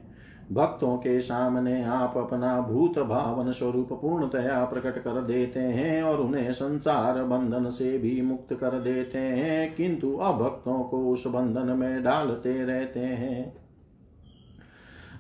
भक्तों 0.52 0.96
के 0.98 1.20
सामने 1.22 1.84
आप 1.84 2.14
अपना 2.18 2.60
भूत 2.62 2.98
भावन 3.00 3.52
स्वरूप 3.52 3.90
पूर्णतया 3.92 4.64
प्रकट 4.66 4.98
कर 4.98 5.22
देते 5.22 5.60
हैं 5.60 6.02
और 6.04 6.22
उन्हें 6.22 6.52
संसार 6.52 7.24
बंधन 7.24 7.70
से 7.70 7.98
भी 7.98 8.22
मुक्त 8.22 8.54
कर 8.54 8.80
देते 8.80 9.18
हैं, 9.18 9.76
किंतु 9.76 10.14
अभक्तों 10.14 10.84
को 10.84 11.06
उस 11.08 11.28
बंधन 11.28 11.78
में 11.78 12.04
डालते 12.04 12.64
रहते 12.66 13.00
हैं। 13.00 13.54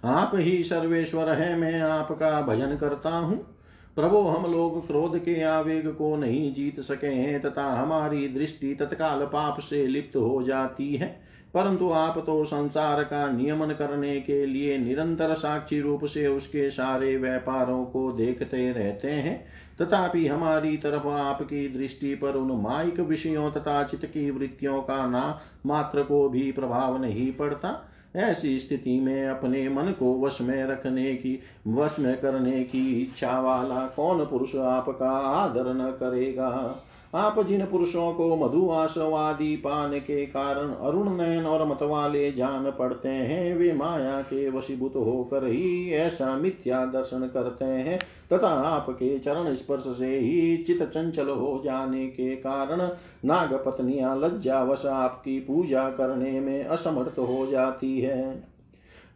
आप 0.05 0.31
ही 0.35 0.63
सर्वेश्वर 0.63 1.29
है, 1.29 1.55
मैं 1.55 1.81
आपका 1.81 2.41
भजन 2.41 2.75
करता 2.75 3.09
हूँ। 3.09 3.57
प्रभु, 3.95 4.17
हम 4.17 4.51
लोग 4.51 4.87
क्रोध 4.87 5.19
के 5.19 5.43
आवेग 5.43 5.87
को 5.87 6.15
नहीं 6.15 6.53
जीत 6.53 6.79
सके 6.79 7.07
हैं 7.07 7.41
तथा 7.41 7.63
हमारी 7.63 8.27
दृष्टि 8.27 8.73
तत्काल 8.73 9.25
पाप 9.25 9.59
से 9.59 9.87
लिप्त 9.87 10.15
हो 10.15 10.43
जाती 10.43 10.95
है। 10.95 11.21
परंतु 11.53 11.89
आप 11.89 12.17
तो 12.17 12.43
संसार 12.43 13.03
का 13.03 13.29
नियमन 13.31 13.67
करने 13.67 14.21
के 14.21 14.45
लिए 14.45 14.77
निरंतर 14.77 15.33
साक्षी 15.33 15.81
रूप 15.81 16.05
से 16.05 16.27
उसके 16.27 16.69
सारे 16.69 17.17
व्यापारों 17.17 17.85
को 17.85 18.11
देखते 18.11 18.71
रहते 18.71 19.11
हैं। 19.11 19.45
तथापि 19.81 20.27
हमारी 20.27 20.77
तरफ़ 20.77 21.07
आपकी 21.07 21.67
दृष्टि 21.67 22.15
पर 22.15 22.33
उन 22.33 22.61
माइक 22.61 22.99
विषयों 22.99 23.51
तथा 23.51 23.83
चित्त 23.83 24.05
की 24.05 24.31
वृत्तियों 24.31 24.81
का 24.81 25.07
ना 25.07 25.39
मात्र 25.65 26.03
को 26.03 26.29
भी 26.29 26.51
प्रभाव 26.51 27.01
नहीं 27.01 27.33
पड़ता। 27.33 27.87
ऐसी 28.15 28.59
स्थिति 28.59 28.99
में 28.99 29.27
अपने 29.27 29.69
मन 29.69 29.91
को 29.91 30.21
वश 30.21 30.41
में 30.41 30.65
रखने 30.65 31.13
की, 31.13 31.39
वश 31.67 31.99
में 31.99 32.21
करने 32.21 32.63
की 32.63 33.01
इच्छा 33.01 33.39
वाला 33.39 33.87
कौन 33.87 34.25
पुरुष 34.25 34.55
आपका 34.55 35.11
आदर 35.11 35.73
न 35.73 35.91
करेगा? 35.91 36.75
आप 37.13 37.39
जिन 37.39 37.65
पुरुषों 37.65 38.11
को 38.13 38.35
मधुआसवादी 38.35 39.55
पान 39.55 39.97
के 39.99 40.25
कारण 40.25 40.69
अरुण 40.69 41.09
नयन 41.17 41.45
और 41.45 41.65
मतवाले 41.67 42.31
जान 42.31 42.69
पड़ते 42.71 43.09
हैं। 43.09 43.55
वे 43.55 43.71
माया 43.73 44.21
के 44.21 44.49
वशीभूत 44.49 44.95
होकर 44.95 45.45
ही 45.45 45.91
ऐसा 45.91 46.35
मिथ्या 46.37 46.85
दर्शन 46.85 47.27
करते 47.27 47.65
हैं 47.65 47.99
तथा 48.33 48.47
आपके 48.47 49.17
चरण 49.19 49.55
स्पर्श 49.55 49.83
से 49.97 50.17
ही 50.19 50.57
चित 50.57 50.83
चंचल 50.83 51.29
हो 51.29 51.61
जाने 51.65 52.07
के 52.07 52.35
कारण 52.35 52.87
नाग 53.25 53.53
पत्नियाँ 53.65 54.15
लज्जावश 54.19 54.85
आपकी 54.85 55.39
पूजा 55.39 55.89
करने 55.89 56.39
में 56.39 56.63
असमर्थ 56.63 57.19
हो 57.19 57.45
जाती 57.45 57.99
है। 57.99 58.50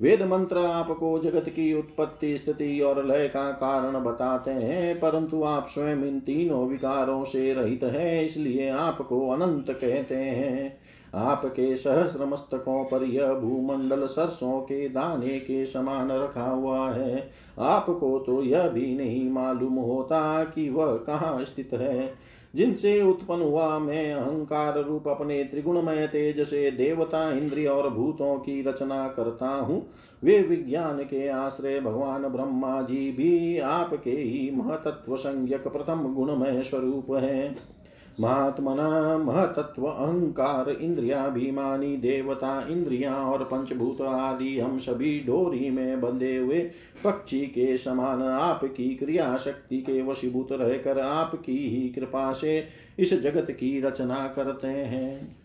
वेद 0.02 0.22
मंत्र 0.22 0.58
आपको 0.58 1.20
जगत 1.20 1.50
की 1.50 1.74
उत्पत्ति, 1.74 2.38
स्थिति 2.38 2.80
और 2.80 3.06
लय 3.06 3.28
का 3.28 3.52
कारण 3.52 4.04
बताते 4.04 4.52
हैं, 4.52 4.96
परंतु 4.96 5.44
आप 5.44 5.68
स्वयं 5.68 6.04
इन 6.04 6.20
तीनों 6.20 6.68
विकारों 6.68 7.24
से 7.26 7.54
रहित 7.54 7.84
है, 7.84 8.26
इसलिए 8.26 8.70
आपको 8.70 9.30
अनंत 9.30 9.70
कहते 9.70 10.16
हैं। 10.16 10.78
आपके 11.16 11.76
सहस्र 11.78 12.26
मस्तकों 12.26 12.84
पर 12.84 13.04
यह 13.04 13.34
भूमंडल 13.34 14.06
सरसों 14.08 14.62
के 14.62 14.90
दाने 14.90 15.40
के 15.40 15.66
समान 15.66 16.12
रखा 16.12 16.50
हुआ 16.50 16.92
है। 16.92 17.30
आपको 17.60 18.20
तो 18.20 18.42
यह 18.44 18.68
भी 18.68 18.98
नहीं 18.98 19.30
मालूम 19.30 19.74
होता 19.74 20.44
कि 20.44 20.70
वह 20.70 20.96
कहाँ 20.98 21.46
स्थित 21.46 21.70
है। 21.74 22.14
जिनसे 22.56 23.02
उत्पन्न 23.02 23.42
हुआ 23.42 23.80
मैं 23.80 24.14
अहंकार 24.14 24.80
रूप 24.84 25.08
अपने 25.08 25.44
त्रिगुणमय 25.44 26.08
तेज 26.08 26.40
से 26.48 26.72
देवता 26.72 27.30
इंद्रिय 27.32 27.68
और 27.68 27.90
भूतों 27.90 28.36
की 28.40 28.62
रचना 28.62 29.08
करता 29.08 29.50
हूँ। 29.50 29.82
वे 30.24 30.40
विज्ञान 30.42 31.00
के 31.04 31.28
आश्रय 31.28 31.80
भगवान 31.80 32.28
ब्रह्मा 32.28 32.82
जी 32.82 33.12
भी 33.12 33.60
आपके 33.60 34.12
ही 34.12 34.50
महतत्व 34.56 35.16
संज्ञक 35.16 35.68
प्रथम 35.68 36.14
गुणमय 36.14 36.64
स्वरूप 36.64 37.12
है। 37.12 37.75
महात्मन, 38.20 38.78
महतत्व, 39.26 39.86
अहंकार 39.86 40.70
इंद्रियाभिमानी 40.70 41.98
देवता, 41.98 42.68
इंद्रिया 42.70 43.16
और 43.16 43.44
पंचभूत 43.44 44.02
आदि 44.02 44.60
हम 44.60 44.78
सभी 44.78 45.20
डोरी 45.20 45.70
में 45.70 46.02
बंधे 46.02 46.38
हुए 46.38 46.60
पक्षी 47.04 47.42
के 47.42 47.78
समान 47.78 48.24
आपकी 48.24 48.96
क्रिया 48.96 49.38
शक्ति 49.38 49.78
के 49.78 50.02
वशीभूत 50.02 50.48
रहकर 50.52 51.00
आपकी 51.00 51.58
ही 51.58 51.90
कृपा 51.90 52.34
से 52.34 52.68
इस 53.00 53.22
जगत 53.22 53.52
की 53.52 53.82
रचना 53.82 54.28
करते 54.36 54.68
हैं। 54.68 55.38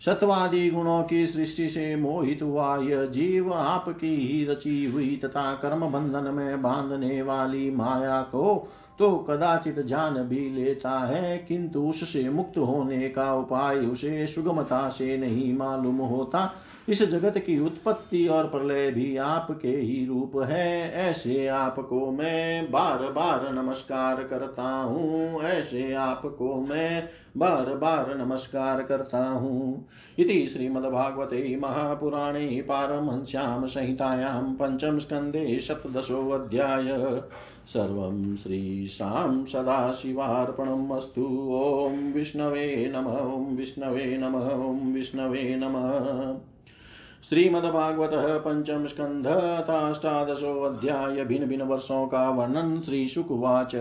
सत्वादि 0.00 0.70
गुणों 0.70 1.02
की 1.02 1.26
सृष्टि 1.26 1.68
से 1.68 1.96
मोहित 1.96 2.42
हुआ 2.42 2.76
यह 2.76 3.04
जीव 3.04 3.52
आपकी 3.52 4.16
ही 4.16 4.44
रची 4.44 4.84
हुई 4.84 5.20
तथा 5.24 5.54
कर्म 5.54 5.80
बंधन 5.80 6.34
में 6.34 6.62
बांधने 6.62 7.22
वाली 7.22 7.70
माया 7.70 8.22
को 8.22 8.68
तो 8.98 9.26
कदाचित 9.28 9.78
जान 9.78 10.14
भी 10.14 10.50
लेता 10.50 11.00
है, 11.00 11.38
किंतु 11.38 11.82
उससे 11.82 12.28
मुक्त 12.28 12.58
होने 12.58 13.08
का 13.08 13.34
उपाय 13.34 13.76
उसे 13.76 14.26
सुगमता 14.26 14.88
से 14.88 15.18
नहीं 15.18 15.56
मालूम 15.56 15.96
होता। 15.96 16.54
इस 16.88 17.02
जगत 17.02 17.38
की 17.38 17.60
उत्पत्ति 17.60 18.28
और 18.28 18.44
प्रलय 18.44 18.90
भी 18.90 19.16
आपके 19.16 19.68
ही 19.68 20.06
रूप 20.06 20.42
है। 20.42 20.92
ऐसे 20.92 21.46
आपको 21.46 22.10
मैं 22.10 22.70
बार 22.70 23.12
बार 23.12 23.54
नमस्कार 23.54 24.24
करता 24.24 24.62
हूँ। 24.62 25.42
ऐसे 25.42 25.94
आपको 25.94 26.60
मैं 26.60 27.08
बार 27.36 27.74
बार 27.74 28.18
नमस्कार 28.18 28.82
करता 28.82 29.18
हूँ। 29.18 29.88
इति 30.18 30.46
श्रीमद्भागवते 30.46 31.56
महापुराणे 31.56 32.64
पंचम 32.70 34.98
स्कन्धे 34.98 35.60
सप्तदशोऽध्याय। 35.60 37.22
सर्वं 37.68 38.36
श्रीशां 38.36 39.44
सदाशिवार्पणम् 39.44 40.92
ॐ 40.92 42.12
विष्णवे 42.12 42.92
नम 42.94 43.08
विष्णवे 43.56 44.18
नम, 44.18 44.34
ॐ 44.34 44.92
विष्णवे 44.92 45.56
नमः। 45.56 46.36
श्रीमद्भागवत 47.28 48.10
पंचम 48.14 48.86
स्कंध 48.86 49.26
अष्टादशो 49.70 50.62
अध्याय, 50.62 51.24
भिन्न 51.24 51.46
भिन्न 51.46 51.64
वर्षों 51.64 52.06
का 52.06 52.30
वर्णन, 52.30 52.80
श्री 52.80 53.08
शुकुवाच 53.08 53.74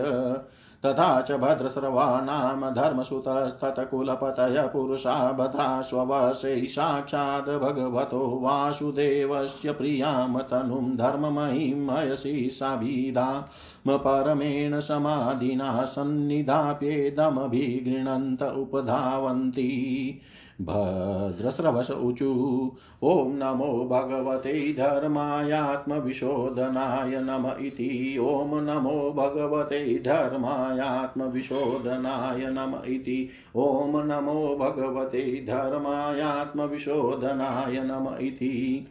तथा 0.86 1.22
च 1.22 1.32
भद्रस्रवा 1.32 2.72
धर्मसुतस्ततकुलपतय 2.72 4.70
पुरुषा 4.74 5.32
भद्राश्ववशै 5.32 6.62
साक्षात् 6.62 7.50
भगवतो 7.50 8.40
वासुदेवस्य 8.40 9.72
प्रियाँ 9.72 10.48
तनुं 10.52 10.98
धर्ममयीमयसि 10.98 12.50
साभिधाम 12.54 13.98
परमेण 13.98 14.80
समाधिना 14.80 15.86
सन्निधाप्येदमभिगृह्णन्त 15.86 18.44
उपधावन्ति। 18.44 20.22
भद्रस्रवस 20.62 21.92
ऊचु। 21.92 22.72
ॐ 23.04 23.36
नमो 23.36 23.86
भगवते 23.86 24.74
धर्मायात्मविशोधनाय 24.74 27.20
नम 27.20 27.66
इति। 27.66 28.18
ॐ 28.22 28.62
नमो 28.62 29.14
भगवते 29.14 30.00
धर्मायात्मविशोधनाय 30.00 32.50
नम 32.50 32.94
इति। 32.94 33.30
ॐ 33.56 34.06
नमो 34.06 34.56
भगवते 34.56 35.46
धर्मायात्मविशोधनाय 35.48 37.80
नम 37.80 38.16
इति। 38.22 38.88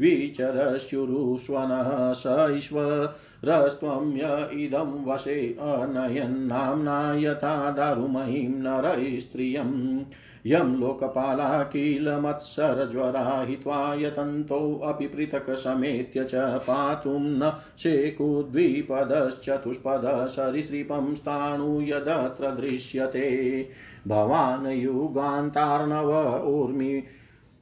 विचरस्युरुष्वनः 0.00 2.12
स 2.12 2.54
ईश्वर 2.56 3.16
रस्त्वं 3.44 4.16
य 4.16 4.50
इदं 4.64 5.04
वशे 5.04 5.56
अनयन्नाम्ना 5.60 7.18
यथा 7.18 7.70
दारुमहीं 7.70 8.48
नरस्त्रियम्। 8.48 10.00
यं 10.46 10.76
लोकपाला 10.76 11.62
किल 11.62 12.12
मत्सरज्वरा 12.12 13.44
हित्वा 13.48 13.94
यतन्तोऽपि 13.94 15.06
पृथक् 15.06 15.50
समेत्य 15.50 16.24
च 16.24 16.34
पातुं 16.34 17.20
न 17.20 17.52
शेकुद्विपदश्चतुष्पद 17.78 20.26
सरीसृपं 20.30 21.14
स्थाणु 21.14 21.80
यदत्र 21.80 22.50
दृश्यते। 22.50 23.68
भवान् 24.08 24.66
युगान्तार्णव 24.66 26.42
ऊर्मि 26.46 27.02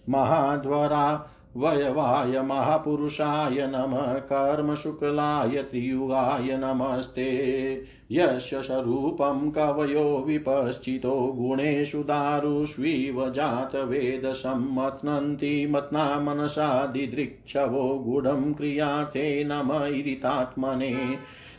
महाध्वरा 0.09 1.31
वयवाय 1.57 2.41
महापुरुषाय 2.41 3.67
नमः, 3.67 4.13
कर्मशुक्लाय 4.13 5.47
त्रियुगाय 5.47 6.57
नमस्ते। 6.57 7.81
यस्य 8.11 8.63
स्वरूपं 8.63 9.51
कवयो 9.51 10.23
विपश्चितो 10.27 11.35
गुणेषु 11.39 12.03
दारुष्वीव 12.03 13.29
जातवेदसम्मत्नन्ति 13.29 15.67
मत्ना 15.71 16.19
मनसा 16.19 16.85
दिदृक्षवो 16.85 17.99
गूढं 17.99 18.53
क्रियार्थे 18.53 19.43
नम 19.43 19.71
इरितात्मने 19.71 21.17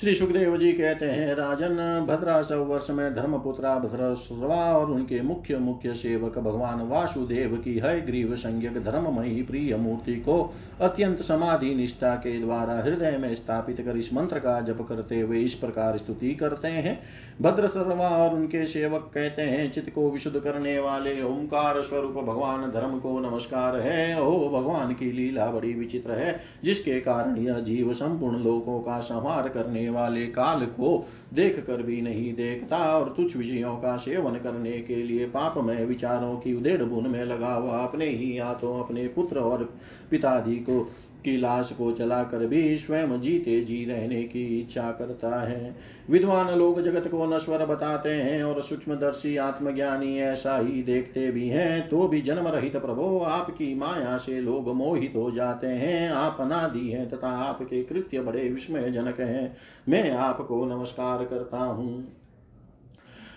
श्री 0.00 0.12
सुखदेव 0.14 0.56
जी 0.56 0.72
कहते 0.72 1.06
हैं, 1.06 1.34
राजन, 1.34 2.06
भद्रा 2.08 2.40
सौ 2.42 2.56
वर्ष 2.56 2.90
में 2.90 3.14
धर्मपुत्रा 3.14 3.74
भद्रस्रवा 3.78 4.56
और 4.74 4.90
उनके 4.90 5.20
मुख्य 5.22 5.58
मुख्य 5.58 5.94
सेवक 5.94 6.38
भगवान 6.38 6.82
वासुदेव 6.88 7.56
की 7.56 7.74
है 7.78 8.06
ग्रीव 8.06 8.34
संज्ञक 8.36 8.78
धर्ममयी 8.84 9.42
प्रिय 9.42 9.76
मूर्ति 9.76 10.14
को 10.18 10.38
अत्यंत 10.80 11.22
समाधि 11.22 11.74
निष्ठा 11.74 12.14
के 12.16 12.38
द्वारा 12.40 12.78
हृदय 12.82 13.16
में 13.18 13.34
स्थापित 13.34 13.80
कर 13.80 13.96
इस 13.96 14.12
मंत्र 14.14 14.38
का 14.38 14.60
जप 14.60 14.84
करते 14.88 15.20
हुए 15.20 15.38
इस 15.38 15.54
प्रकार 15.54 15.96
स्तुति 15.96 16.34
करते 16.34 16.68
हैं। 16.68 16.98
भद्रसर्वा 17.42 18.08
और 18.08 18.34
उनके 18.34 18.64
सेवक 18.66 19.10
कहते 19.14 19.42
हैं 19.42 19.70
चित्त 19.72 19.90
को 19.94 20.10
विशुद्ध 20.10 20.38
करने 20.40 20.78
वाले 20.78 21.22
ओंकार 21.22 21.82
स्वरूप 21.82 22.24
भगवान 22.24 22.70
धर्म 22.70 22.98
को 22.98 23.18
नमस्कार 23.20 23.80
है। 23.80 24.20
ओ 24.22 24.48
भगवान 24.50 24.94
की 24.94 25.10
लीला 25.12 25.50
बड़ी 25.50 25.74
विचित्र 25.74 26.12
है, 26.12 26.38
जिसके 26.64 27.00
कारण 27.00 27.36
यह 27.38 27.58
जीव 27.60 27.92
संपूर्ण 27.94 28.42
लोकों 28.44 28.80
का 28.80 29.00
संहार 29.00 29.48
करने 29.48 29.86
वाले 29.90 30.26
काल 30.26 30.64
को 30.66 31.06
देख 31.34 31.58
कर 31.66 31.82
भी 31.82 32.00
नहीं 32.02 32.32
देखता 32.34 32.78
और 32.96 33.14
तुच्छ 33.16 33.36
विषयों 33.36 33.76
का 33.76 33.96
सेवन 33.96 34.38
करने 34.38 34.78
के 34.80 34.96
लिए 34.96 35.26
पापमय 35.28 35.84
विचारों 35.84 36.36
की 36.36 36.54
उदेड़ 36.54 36.82
बुन 36.82 37.10
में 37.10 37.24
लगा 37.24 37.54
हुआ 37.54 37.78
अपने 37.78 38.06
ही 38.06 38.36
हाथों 38.38 38.78
अपने 38.80 39.06
पुत्र 39.08 39.38
और 39.38 39.68
पितादि 40.10 40.56
को, 40.60 40.80
की 41.24 41.36
लाश 41.36 41.70
को 41.72 41.90
जलाकर 41.92 42.46
भी 42.46 42.76
स्वयं 42.78 43.20
जीते 43.20 43.60
जी 43.60 43.84
रहने 43.84 44.22
की 44.22 44.44
इच्छा 44.60 44.90
करता 44.90 45.40
है। 45.42 45.74
विद्वान 46.10 46.50
लोग 46.58 46.80
जगत 46.82 47.08
को 47.08 47.26
नश्वर 47.26 47.64
बताते 47.66 48.10
हैं 48.10 48.42
और 48.44 48.60
सूक्ष्मदर्शी 48.62 49.36
आत्मज्ञानी 49.36 50.18
ऐसा 50.18 50.56
ही 50.58 50.82
देखते 50.82 51.30
भी 51.30 51.48
हैं 51.48 51.88
तो 51.88 52.06
भी 52.08 52.20
जन्म 52.20 52.48
रहित 52.48 52.76
प्रभो 52.76 53.18
आपकी 53.20 53.74
माया 53.74 54.16
से 54.16 54.40
लोग 54.40 54.68
मोहित 54.74 55.12
हो 55.16 55.30
जाते 55.30 55.66
हैं। 55.66 56.10
आप 56.10 56.36
अनादि 56.40 56.88
हैं 56.88 57.08
तथा 57.10 57.30
आपके 57.38 57.82
कृत्य 57.82 58.20
बड़े 58.20 58.48
विस्मय 58.48 58.90
जनक 58.90 59.20
हैं। 59.20 59.56
मैं 59.88 60.10
आपको 60.12 60.64
नमस्कार 60.66 61.24
करता 61.24 61.58
हूँ। 61.58 62.00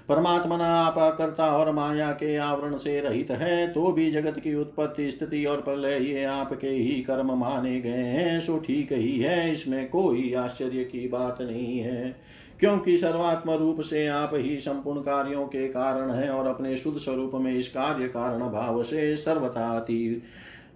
परमात्मा 0.09 0.55
आप 0.57 1.17
करता 1.17 1.45
और 1.57 1.71
माया 1.71 2.11
के 2.11 2.35
आवरण 2.37 2.75
से 2.77 2.99
रहित 2.99 3.31
है 3.31 3.67
तो 3.67 3.91
भी 3.91 4.09
जगत 4.11 4.39
की 4.39 4.53
उत्पत्ति, 4.55 5.09
स्थिति 5.11 5.43
और 5.45 5.61
प्रलय 5.61 5.97
ये 6.05 6.23
आपके 6.23 6.67
ही 6.67 7.01
कर्म 7.01 7.31
माने 7.33 7.79
गए 7.81 7.89
हैं, 7.89 8.39
सो 8.39 8.57
ठीक 8.57 8.91
ही 8.93 9.17
है, 9.19 9.51
इसमें 9.51 9.89
कोई 9.89 10.33
आश्चर्य 10.33 10.83
की 10.83 11.07
बात 11.07 11.41
नहीं 11.41 11.79
है। 11.79 12.15
क्योंकि 12.59 12.97
सर्वात्म 12.97 13.51
रूप 13.51 13.79
से 13.81 14.05
आप 14.07 14.31
ही 14.33 14.57
संपूर्ण 14.59 15.01
कार्यों 15.01 15.45
के 15.45 15.67
कारण 15.67 16.11
हैं 16.11 16.29
और 16.29 16.47
अपने 16.47 16.75
शुद्ध 16.75 16.97
स्वरूप 16.97 17.31
में 17.35 17.53
इस 17.53 17.67
कार्य 17.67 18.07
कारण 18.07 18.47
भाव 18.49 18.81
से 18.83 19.15
सर्वथा 19.15 19.69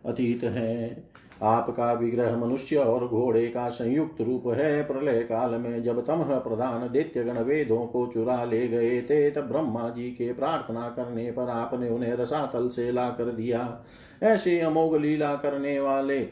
अतीत 0.06 0.44
है। 0.44 1.15
आपका 1.44 1.92
विग्रह 1.94 2.36
मनुष्य 2.38 2.76
और 2.76 3.08
घोड़े 3.08 3.48
का 3.48 3.68
संयुक्त 3.70 4.22
रूप 4.22 4.48
है। 4.48 4.84
प्रलय 4.84 5.22
काल 5.24 5.56
में 5.56 5.82
जब 5.84 6.06
तमह 6.06 6.38
प्रधान 6.40 6.88
दैत्य 6.92 7.24
गण 7.24 7.40
वेदों 7.40 7.86
को 7.86 8.06
चुरा 8.08 8.44
ले 8.44 8.68
गए 8.68 9.02
थे, 9.02 9.30
तब 9.32 9.42
ब्रह्मा 9.42 9.90
जी 9.90 10.10
के 10.12 10.32
प्रार्थना 10.34 10.88
करने 10.90 11.32
पर 11.32 11.50
आपने 11.50 11.90
उन्हें 11.90 12.14
रसातल 12.14 12.70
से 12.70 12.92
ला 12.92 13.10
कर 13.10 13.32
दिया। 13.32 13.84
ऐसे 14.24 14.60
अमोघ 14.60 14.96
लीला 14.96 15.36
करने 15.36 15.80
वाले 15.80 16.28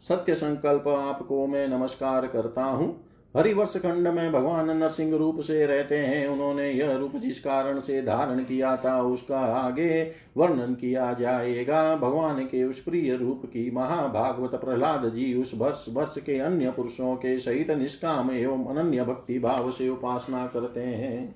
सत्य 0.00 0.34
संकल्प 0.34 0.88
आपको 0.88 1.46
मैं 1.46 1.68
नमस्कार 1.68 2.26
करता 2.26 2.64
हूँ। 2.64 3.03
हरिवर्ष 3.36 3.76
खंड 3.76 4.08
में 4.08 4.32
भगवान 4.32 4.70
नरसिंह 4.78 5.16
रूप 5.16 5.40
से 5.40 5.66
रहते 5.66 5.98
हैं। 5.98 6.26
उन्होंने 6.28 6.70
यह 6.70 6.92
रूप 6.96 7.16
जिस 7.16 7.38
कारण 7.40 7.80
से 7.80 8.02
धारण 8.02 8.40
किया 8.40 8.76
था, 8.76 9.00
उसका 9.02 9.38
आगे 9.38 10.12
वर्णन 10.36 10.74
किया 10.74 11.12
जाएगा। 11.12 11.96
भगवान 11.96 12.44
के 12.44 12.64
उस 12.64 12.80
प्रिय 12.80 13.16
रूप 13.16 13.42
की 13.46 13.70
महाभागवत 13.70 14.54
प्रहलाद 14.54 15.08
जी 15.14 15.34
उस 15.34 15.52
वर्ष 15.54 15.86
वर्ष 15.88 16.18
के 16.18 16.38
अन्य 16.38 16.70
पुरुषों 16.70 17.14
के 17.16 17.38
सहित 17.38 17.70
निष्काम 17.70 18.30
एवं 18.30 18.64
अनन्य 18.66 19.04
भक्ति 19.04 19.38
भाव 19.38 19.70
से 19.70 19.88
उपासना 19.88 20.46
करते 20.46 20.80
हैं। 20.80 21.34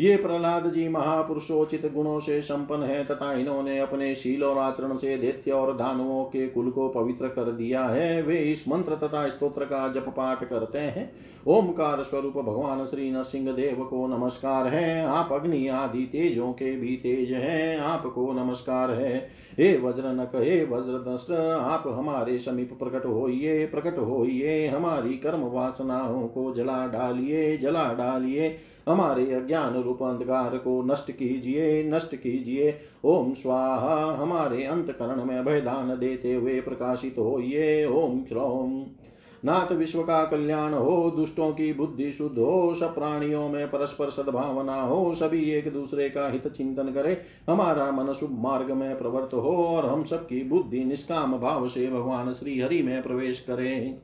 ये 0.00 0.16
प्रहलाद 0.16 0.66
जी 0.72 0.88
महापुरुषोचित 0.88 1.92
गुणों 1.94 2.20
से 2.20 2.40
संपन्न 2.42 2.82
है 2.82 3.04
तथा 3.04 3.32
इन्होंने 3.32 3.78
अपने 3.78 4.14
शील 4.14 4.44
और 4.44 4.58
आचरण 4.58 4.96
से 4.96 5.16
दैत्य 5.16 5.50
और 5.50 5.76
धानुओं 5.76 6.24
के 6.24 6.46
कुल 6.48 6.70
को 6.70 6.88
पवित्र 6.88 7.28
कर 7.28 7.50
दिया 7.52 7.84
है। 7.84 8.22
वे 8.22 8.38
इस 8.38 8.68
मंत्र 8.68 8.96
तथा 8.96 9.28
स्तोत्र 9.28 9.64
का 9.64 9.88
जप 9.88 10.08
पाठ 10.08 10.44
करते 10.44 10.78
हैं। 10.78 11.10
ओमकार 11.46 12.02
स्वरूप 12.02 12.36
भगवान 12.36 12.84
श्री 12.86 13.10
नरसिंह 13.10 13.52
देव 13.52 13.84
को 13.84 14.06
नमस्कार 14.06 14.66
है। 14.66 15.04
आप 15.04 15.32
अग्नि 15.32 15.68
आदि 15.68 16.02
तेजों 16.02 16.52
के 16.52 16.76
भी 16.76 16.96
तेज 16.96 17.32
हैं। 17.32 17.78
आपको 17.78 18.32
नमस्कार 18.32 18.90
है। 18.90 19.16
हे 19.58 19.76
वज्र 19.78 20.02
नक 20.06 20.32
हे 20.34 20.64
वज्र 20.64 21.34
आप 21.60 21.82
हमारे 21.86 22.38
समीप 22.38 22.76
प्रकट 22.80 23.06
होइए 23.06 23.66
प्रकट 23.66 23.98
होइए। 23.98 24.66
हमारी 24.66 25.14
कर्म 25.18 25.40
वासनाओं 25.40 26.28
को 26.28 26.52
जला 26.54 26.86
डालिए 26.86 27.56
जला 27.58 27.92
डालिए। 27.94 28.56
हमारे 28.88 29.34
अज्ञान 29.34 29.82
रूप 29.82 30.02
अंधकार 30.02 30.58
को 30.58 30.82
नष्ट 30.82 31.10
कीजिए 31.10 31.90
नष्ट 31.90 32.14
कीजिए। 32.14 32.78
ओम 33.04 33.32
स्वाहा, 33.32 34.16
हमारे 34.22 34.64
अंतकरण 34.64 35.24
में 35.24 35.44
भयदान 35.44 35.98
देते 35.98 36.34
हुए 36.34 36.60
प्रकाशित 36.60 37.14
होइए। 37.18 37.86
ओम 37.86 38.24
श्रोम। 38.24 38.86
नाथ 39.44 39.72
विश्व 39.72 40.02
का 40.02 40.24
कल्याण 40.24 40.74
हो, 40.74 41.10
दुष्टों 41.10 41.52
की 41.52 41.72
बुद्धि 41.72 42.12
शुद्ध 42.12 42.38
हो, 42.38 42.74
सब 42.74 42.94
प्राणियों 42.94 43.48
में 43.48 43.70
परस्पर 43.70 44.10
सद्भावना 44.10 44.82
हो, 44.82 45.14
सभी 45.14 45.50
एक 45.50 45.72
दूसरे 45.72 46.08
का 46.08 46.28
हित 46.28 46.48
चिंतन 46.48 46.84
करे। 46.84 47.22
हमारा 47.48 47.90
मन 47.90 48.12
शुभ 48.12 48.30
मार्ग 48.32 48.70
में 48.70 48.98
प्रवर्त 48.98 49.34
हो 49.34 49.56
और 49.64 49.86
हम 49.86 50.04
सबकी 50.04 50.44
बुद्धि 50.44 50.84
निष्काम 50.84 51.38
भाव 51.38 51.68
से 51.68 51.90
भगवान 51.90 52.32
श्री 52.32 52.60
हरि 52.60 52.82
में 52.82 53.02
प्रवेश 53.02 53.40
करें। 53.40 53.98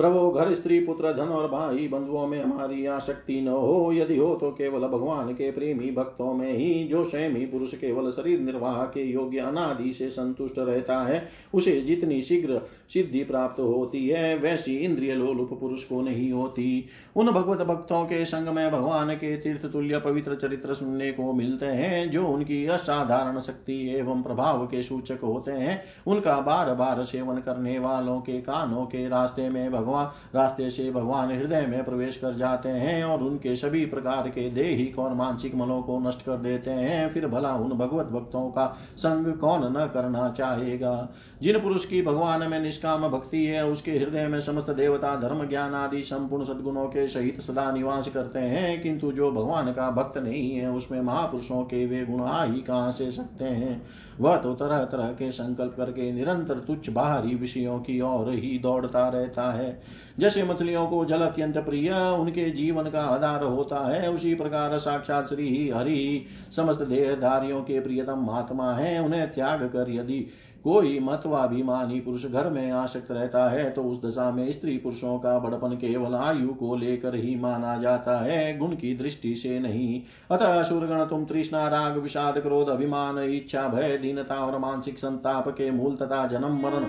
प्रभो 0.00 0.30
घर 0.30 0.52
स्त्री 0.54 0.78
पुत्र 0.80 1.12
धन 1.12 1.28
और 1.28 1.48
भाई 1.48 1.88
बंधुओं 1.88 2.26
में 2.26 2.42
हमारी 2.42 2.86
आसक्ति 2.86 3.40
न 3.40 3.48
हो। 3.48 3.92
यदि 3.92 4.16
हो 4.16 4.34
तो 4.34 4.50
केवल 4.50 4.86
भगवान 4.88 5.32
के 5.32 5.50
प्रेमी 5.50 5.90
भक्तों 5.90 6.32
में 6.34 6.52
ही 6.52 6.84
जो 6.84 7.04
स्वयं 7.04 7.30
ही 7.30 7.46
पुरुष 7.46 7.74
केवल 7.74 8.10
शरीर 8.10 8.40
निर्वाह 8.40 8.82
के 8.84 9.02
योग्य 9.02 9.38
अनादि 9.38 9.92
से 9.92 10.08
संतुष्ट 10.10 10.58
रहता 10.58 10.98
है, 11.02 11.22
उसे 11.54 11.80
जितनी 11.80 12.22
शीघ्र 12.22 12.60
सिद्धि 12.88 13.24
प्राप्त 13.24 13.60
होती 13.60 14.06
है, 14.08 14.38
वैसी 14.38 14.76
इंद्रिय 14.76 15.14
लोलुप 15.14 15.52
पुरुष 15.60 15.84
को 15.84 16.00
नहीं 16.00 16.32
होती। 16.32 16.86
उन 17.16 17.30
भगवत 17.30 17.66
भक्तों 17.66 18.04
के 18.04 18.24
संग 18.24 18.48
में 18.48 18.70
भगवान 18.72 19.14
के 19.14 19.36
तीर्थ 19.36 19.66
तुल्य 19.66 19.98
पवित्र 19.98 20.34
चरित्र 20.34 20.74
सुनने 20.74 21.12
को 21.12 21.32
मिलते 21.32 21.66
हैं, 21.66 22.10
जो 22.10 22.26
उनकी 22.26 22.64
असाधारण 22.66 23.40
शक्ति 23.40 23.78
एवं 23.98 24.22
प्रभाव 24.22 24.66
के 24.66 24.82
सूचक 24.82 25.18
होते 25.24 25.52
हैं। 25.52 25.82
उनका 26.06 26.40
बार 26.40 26.74
बार 26.74 27.04
सेवन 27.04 27.36
करने 27.36 27.78
वालों 27.78 28.20
के 28.20 28.40
कानों 28.40 28.86
के 28.86 29.08
रास्ते 29.08 29.48
में 29.48 29.70
भगवान 29.70 29.88
भगवान 29.90 30.10
रास्ते 30.34 30.70
से 30.70 30.90
भगवान 30.90 31.30
हृदय 31.30 31.62
में 31.62 31.84
प्रवेश 31.84 32.16
कर 32.16 32.34
जाते 32.34 32.68
हैं 32.68 33.04
और 33.04 33.22
उनके 33.22 33.56
सभी 33.56 33.86
प्रकार 33.86 34.28
के 34.28 34.50
देहिक 34.50 34.98
और 34.98 35.14
मानसिक 35.14 35.54
मलों 35.54 35.82
को 35.82 35.98
नष्ट 35.98 36.22
कर 36.22 36.36
देते 36.36 36.70
हैं। 36.70 37.08
फिर 37.08 37.26
भला 37.26 37.54
उन 37.54 37.70
भगवत 37.70 38.06
भक्तों 38.06 38.50
का 38.50 38.76
संग 38.96 39.34
कौन 39.34 39.60
न 39.64 39.90
करना 39.94 40.30
चाहेगा? 40.30 41.08
जिन 41.42 41.60
पुरुष 41.60 41.84
की 41.84 42.02
भगवान 42.02 42.50
में 42.50 42.60
निष्काम 42.60 43.08
भक्ति 43.08 43.44
है, 43.44 43.66
उसके 43.66 43.92
हृदय 43.92 44.26
में 44.26 44.40
समस्त 44.40 44.70
देवता, 44.70 45.16
धर्म, 45.16 45.48
ज्ञान 45.48 45.74
आदि 45.74 46.02
संपूर्ण 46.02 46.44
सदगुणों 46.44 46.86
के 46.86 47.08
सहित 47.08 47.40
सदा 47.40 47.70
निवास 47.70 48.08
करते 48.08 48.38
हैं। 48.38 48.82
किंतु 48.82 49.12
जो 49.12 49.32
भगवान 49.32 49.72
का 49.72 49.90
भक्त 49.90 50.18
नहीं 50.18 50.50
है, 50.50 50.70
उसमें 50.70 51.00
महापुरुषों 51.00 51.62
के 51.62 51.86
वे 51.86 52.04
गुण 52.04 52.22
आ 52.22 52.44
ही 52.44 52.60
कहाँ 52.60 52.90
से 52.90 53.10
सकते 53.10 53.44
हैं? 53.44 53.86
वह 54.20 54.36
तो 54.36 54.54
तरह 54.54 54.78
तरह 54.78 55.08
के 55.08 55.32
संकल्प 55.32 55.74
करके 55.76 56.12
निरंतर 56.12 56.54
तुच्छ 56.54 56.90
बाहरी 56.90 57.34
विषयों 57.34 57.78
की 57.78 58.00
ओर 58.00 58.30
ही 58.30 58.58
दौड़ता 58.58 59.08
रहता 59.08 59.52
है। 59.52 59.79
जैसे 60.18 60.42
मछलियों 60.42 60.86
को 60.86 61.04
जल 61.04 61.20
अत्यंत 61.20 61.58
प्रिय 61.58 61.92
उनके 62.18 62.50
जीवन 62.50 62.84
का 62.84 63.02
आधार 63.04 63.44
होता 63.44 63.86
है, 63.88 64.10
उसी 64.10 64.34
प्रकार 64.34 64.78
साक्षात 64.78 65.28
श्री 65.28 65.68
हरि 65.68 66.26
समस्त 66.56 66.82
देहधारियों 66.82 67.60
के 67.60 67.80
प्रियतम 67.80 68.24
महात्मा 68.26 68.72
है। 68.72 68.98
उन्हें 68.98 69.32
त्याग 69.32 69.62
कर 69.62 69.90
यदि 69.90 70.26
कोई 70.64 70.98
मतवाभिमानी 71.00 72.00
पुरुष 72.00 72.24
घर 72.26 72.48
में 72.50 72.70
आसक्त 72.70 73.10
रहता 73.10 73.48
है 73.50 73.70
तो 73.70 73.82
उस 73.82 74.02
दशा 74.04 74.30
में 74.30 74.50
स्त्री 74.52 74.76
पुरुषों 74.76 75.18
का 75.18 75.38
बड़पन 75.38 75.74
केवल 75.76 76.14
आयु 76.14 76.48
को 76.48 76.76
लेकर 76.76 77.14
ही 77.14 77.34
माना 77.36 77.76
जाता 77.76 78.18
है। 78.20 78.56
गुण 78.58 78.72
की 78.72 78.94
दृष्टि 78.96 79.34
से 79.34 79.58
नहीं। 79.58 80.02
अतः 80.30 80.58
असुरगण 80.60 81.04
तुम 81.04 81.24
तृष्णा, 81.24 81.66
राग, 81.68 81.96
विषाद, 81.96 82.38
क्रोध, 82.38 82.68
अभिमान, 82.68 83.18
इच्छा, 83.18 83.66
भय, 83.68 83.96
दीनता 83.96 84.34
और 84.34 84.58
मानसिक 84.58 84.98
संताप 84.98 85.48
के 85.48 85.70
मूल 85.70 85.96
तथा 85.96 86.26
जन्म 86.26 86.60
मरण 86.62 86.84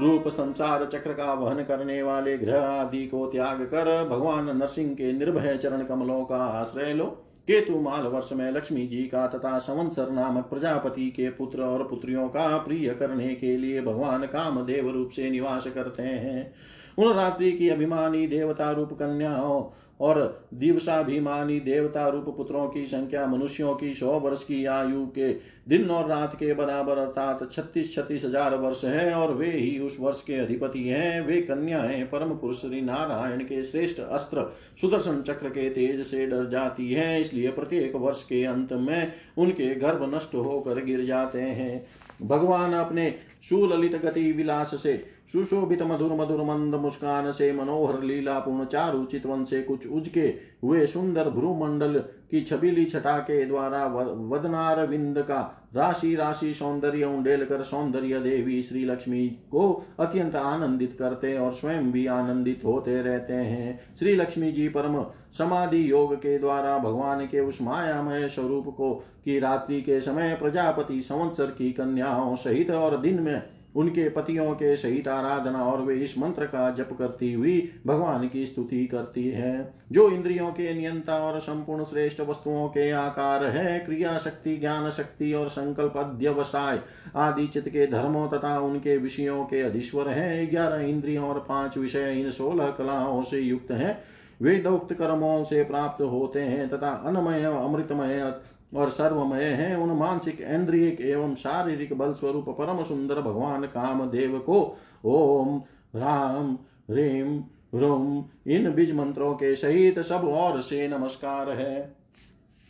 रूप 0.00 0.28
संसार 0.28 0.84
चक्र 0.84 1.12
का 1.12 1.32
वहन 1.32 1.62
करने 1.62 2.02
वाले 2.02 2.36
ग्रह 2.38 2.60
आदि 2.60 3.06
को 3.06 3.26
त्याग 3.26 3.62
कर 3.64 4.08
भगवान 4.08 4.56
नरसिंह 4.56 4.94
के 4.94 5.12
निर्भय 5.12 5.56
चरण 5.56 5.84
कमलों 5.84 6.24
का 6.24 6.36
आश्रय 6.36 6.92
लो। 6.92 7.04
केतु 7.48 7.80
माल 7.80 8.02
वर्ष 8.02 8.32
में 8.32 8.50
लक्ष्मी 8.50 8.86
जी 8.86 9.02
का 9.02 9.26
तथा 9.26 9.58
संवत्सर 9.58 10.10
नामक 10.10 10.44
प्रजापति 10.44 11.08
के 11.10 11.28
पुत्र 11.30 11.62
और 11.62 11.88
पुत्रियों 11.88 12.28
का 12.28 12.56
प्रिय 12.58 12.90
करने 12.90 13.34
के 13.34 13.56
लिए 13.56 13.82
भगवान 13.82 14.26
काम 14.26 14.60
देव 14.66 14.90
रूप 14.90 15.10
से 15.10 15.30
निवास 15.30 15.66
करते 15.66 16.02
हैं। 16.02 16.52
उन 16.98 17.12
रात्रि 17.12 17.52
की 17.52 17.68
अभिमानी 17.68 18.26
देवता 18.26 18.70
रूप 18.70 18.92
कन्याओं 18.92 19.64
और 20.00 20.18
दिवसाभिमानी 20.54 21.58
देवता 21.60 22.08
रूप 22.08 22.24
पुत्रों 22.36 22.66
की 22.68 22.84
संख्या, 22.86 23.26
मनुष्यों 23.26 23.74
की 23.74 23.92
सौ 23.94 24.18
वर्ष 24.20 24.42
की 24.44 24.64
आयु 24.66 25.04
के 25.08 25.32
दिन 25.68 25.90
और 25.90 26.08
रात 26.08 26.34
के 26.34 26.52
बराबर 26.54 26.98
अर्थात 26.98 27.48
छत्तीस 27.52 27.94
छत्तीस 27.94 28.24
हज़ार 28.24 28.56
वर्ष 28.56 28.84
है 28.84 29.12
और 29.14 29.34
वे 29.34 29.50
ही 29.50 29.78
उस 29.78 29.96
वर्ष 30.00 30.22
के 30.22 30.34
अधिपति 30.36 30.82
हैं। 30.82 31.20
वे 31.26 31.40
कन्याएँ 31.42 32.02
परम 32.04 32.34
पुरुष 32.36 32.60
श्री 32.60 32.80
नारायण 32.80 33.44
के 33.44 33.62
श्रेष्ठ 33.64 34.00
अस्त्र 34.00 34.50
सुदर्शन 34.80 35.22
चक्र 35.22 35.48
के 35.48 35.68
तेज 35.70 36.06
से 36.06 36.26
डर 36.26 36.48
जाती 36.50 36.92
है, 36.92 37.20
इसलिए 37.20 37.50
प्रत्येक 37.50 37.96
वर्ष 37.96 38.22
के 38.22 38.44
अंत 38.44 38.72
में 38.72 39.12
उनके 39.38 39.74
गर्भ 39.74 40.14
नष्ट 40.14 40.34
होकर 40.34 40.84
गिर 40.84 41.04
जाते 41.04 41.40
हैं। 41.40 41.84
भगवान 42.22 42.74
अपने 42.74 43.14
सुललित 43.48 43.94
गति 43.96 44.30
विलास 44.32 44.82
से 44.82 45.02
सुशोभित 45.28 45.82
मधुर 45.82 46.12
मधुर 46.12 46.42
मंद 46.42 46.74
मुस्कान 46.74 47.32
से 47.32 47.52
मनोहर 47.52 48.02
लीला 48.02 48.38
पूर्ण 48.38 48.64
चारु 48.64 49.04
चितवन 49.04 49.44
से 49.44 49.62
कुछ 49.62 49.86
उजके 49.86 50.26
हुए 50.64 50.86
सुंदर 50.86 51.30
भ्रूमंडल 51.30 51.98
की 52.30 52.40
छबीली 52.40 52.84
छटा 52.84 53.18
के 53.18 53.44
द्वारा 53.46 53.86
वदनार 53.86 54.86
विंद 54.86 55.18
का 55.18 55.40
राशि 55.76 56.14
राशि 56.14 56.52
सौंदर्य 56.54 57.04
उंडेल 57.04 57.44
कर 57.44 57.62
सौंदर्य 57.62 58.20
देवी 58.20 58.62
श्री 58.62 58.84
लक्ष्मी 58.84 59.28
को 59.28 59.86
अत्यंत 60.00 60.34
आनंदित 60.34 60.96
करते 60.98 61.36
और 61.38 61.52
स्वयं 61.52 61.90
भी 61.92 62.06
आनंदित 62.06 62.62
होते 62.64 63.00
रहते 63.02 63.32
हैं। 63.32 63.78
श्री 63.98 64.14
लक्ष्मी 64.14 64.52
जी 64.52 64.68
परम 64.68 65.02
समाधि 65.38 65.90
योग 65.90 66.14
के 66.16 66.38
द्वारा 66.38 66.78
भगवान 66.78 67.26
के 67.26 67.40
उस 67.40 67.62
मायामय 67.62 68.28
स्वरूप 68.28 68.68
को 68.76 68.94
की 69.24 69.38
रात्रि 69.38 69.80
के 69.82 70.00
समय 70.00 70.34
प्रजापति 70.34 71.00
संवत्सर 71.00 71.46
की 71.46 71.72
कन्याओं 71.72 72.36
सहित 72.36 72.70
और 72.70 72.96
दिन 73.00 73.20
में 73.20 73.42
उनके 73.76 74.08
पतियों 74.08 74.52
के 74.54 74.76
सहित 74.76 75.08
आराधना 75.08 75.64
और 75.64 75.82
वे 75.82 75.94
इस 75.94 76.18
मंत्र 76.18 76.44
का 76.44 76.70
जप 76.70 76.88
करती 76.98 77.32
हुई 77.32 77.70
भगवान 77.86 78.28
की 78.28 78.46
स्तुति 78.46 78.86
करती 78.86 79.28
है। 79.28 79.74
जो 79.92 80.08
इंद्रियों 80.10 80.50
के 80.50 80.74
नियंता 80.74 81.18
और 81.18 81.38
संपूर्ण 81.40 81.84
श्रेष्ठ 81.84 82.20
वस्तुओं 82.20 82.68
के 82.68 82.90
आकार 82.90 83.44
है, 83.44 83.78
क्रिया 83.78 84.18
शक्ति, 84.18 84.56
ज्ञान 84.56 84.90
शक्ति 84.90 85.32
और 85.32 85.48
संकल्प 85.48 85.96
अध्यवसाय 85.96 86.80
आदि 87.16 87.46
चित्त 87.46 87.68
के 87.68 87.86
धर्मों 87.86 88.28
तथा 88.28 88.58
उनके 88.58 88.96
विषयों 88.96 89.44
के 89.44 89.60
अधीश्वर 89.60 90.08
है। 90.08 90.46
ग्यारह 90.46 90.84
इंद्रियों 90.84 91.28
और 91.28 91.46
पाँच 91.48 91.78
विषय 91.78 92.20
इन 92.20 92.30
सोलह 92.30 92.70
कलाओं 92.70 93.22
से 93.22 93.40
युक्त 93.40 93.70
है। 93.70 94.02
वेदोक्त 94.42 94.92
कर्मों 94.94 95.44
से 95.44 95.62
प्राप्त 95.64 96.02
होते 96.02 96.40
हैं 96.40 96.68
तथा 96.68 96.88
अनमय, 97.06 97.42
अमृतमय 97.42 98.34
और 98.74 98.88
सर्वमय 98.88 99.44
है 99.44 99.76
उन 99.76 99.90
मानसिक 99.90 100.40
इंद्रिय 100.40 100.96
एवं 101.02 101.34
शारीरिक 101.34 101.92
बल 101.98 102.12
स्वरूप 102.12 102.48
परम 102.48 102.82
सुंदर 102.82 103.20
भगवान 103.20 103.64
काम 103.64 104.04
देव 104.10 104.38
को। 104.38 104.60
ओम 105.04 105.58
राम 105.96 106.58
रीम 106.90 107.42
रोम 107.74 108.24
इन 108.46 108.70
बीज 108.74 108.94
मंत्रों 108.94 109.34
के 109.34 109.54
सहित 109.56 109.98
सब 109.98 110.24
और 110.24 110.60
से 110.60 110.88
नमस्कार 110.88 111.50
है। 111.50 112.04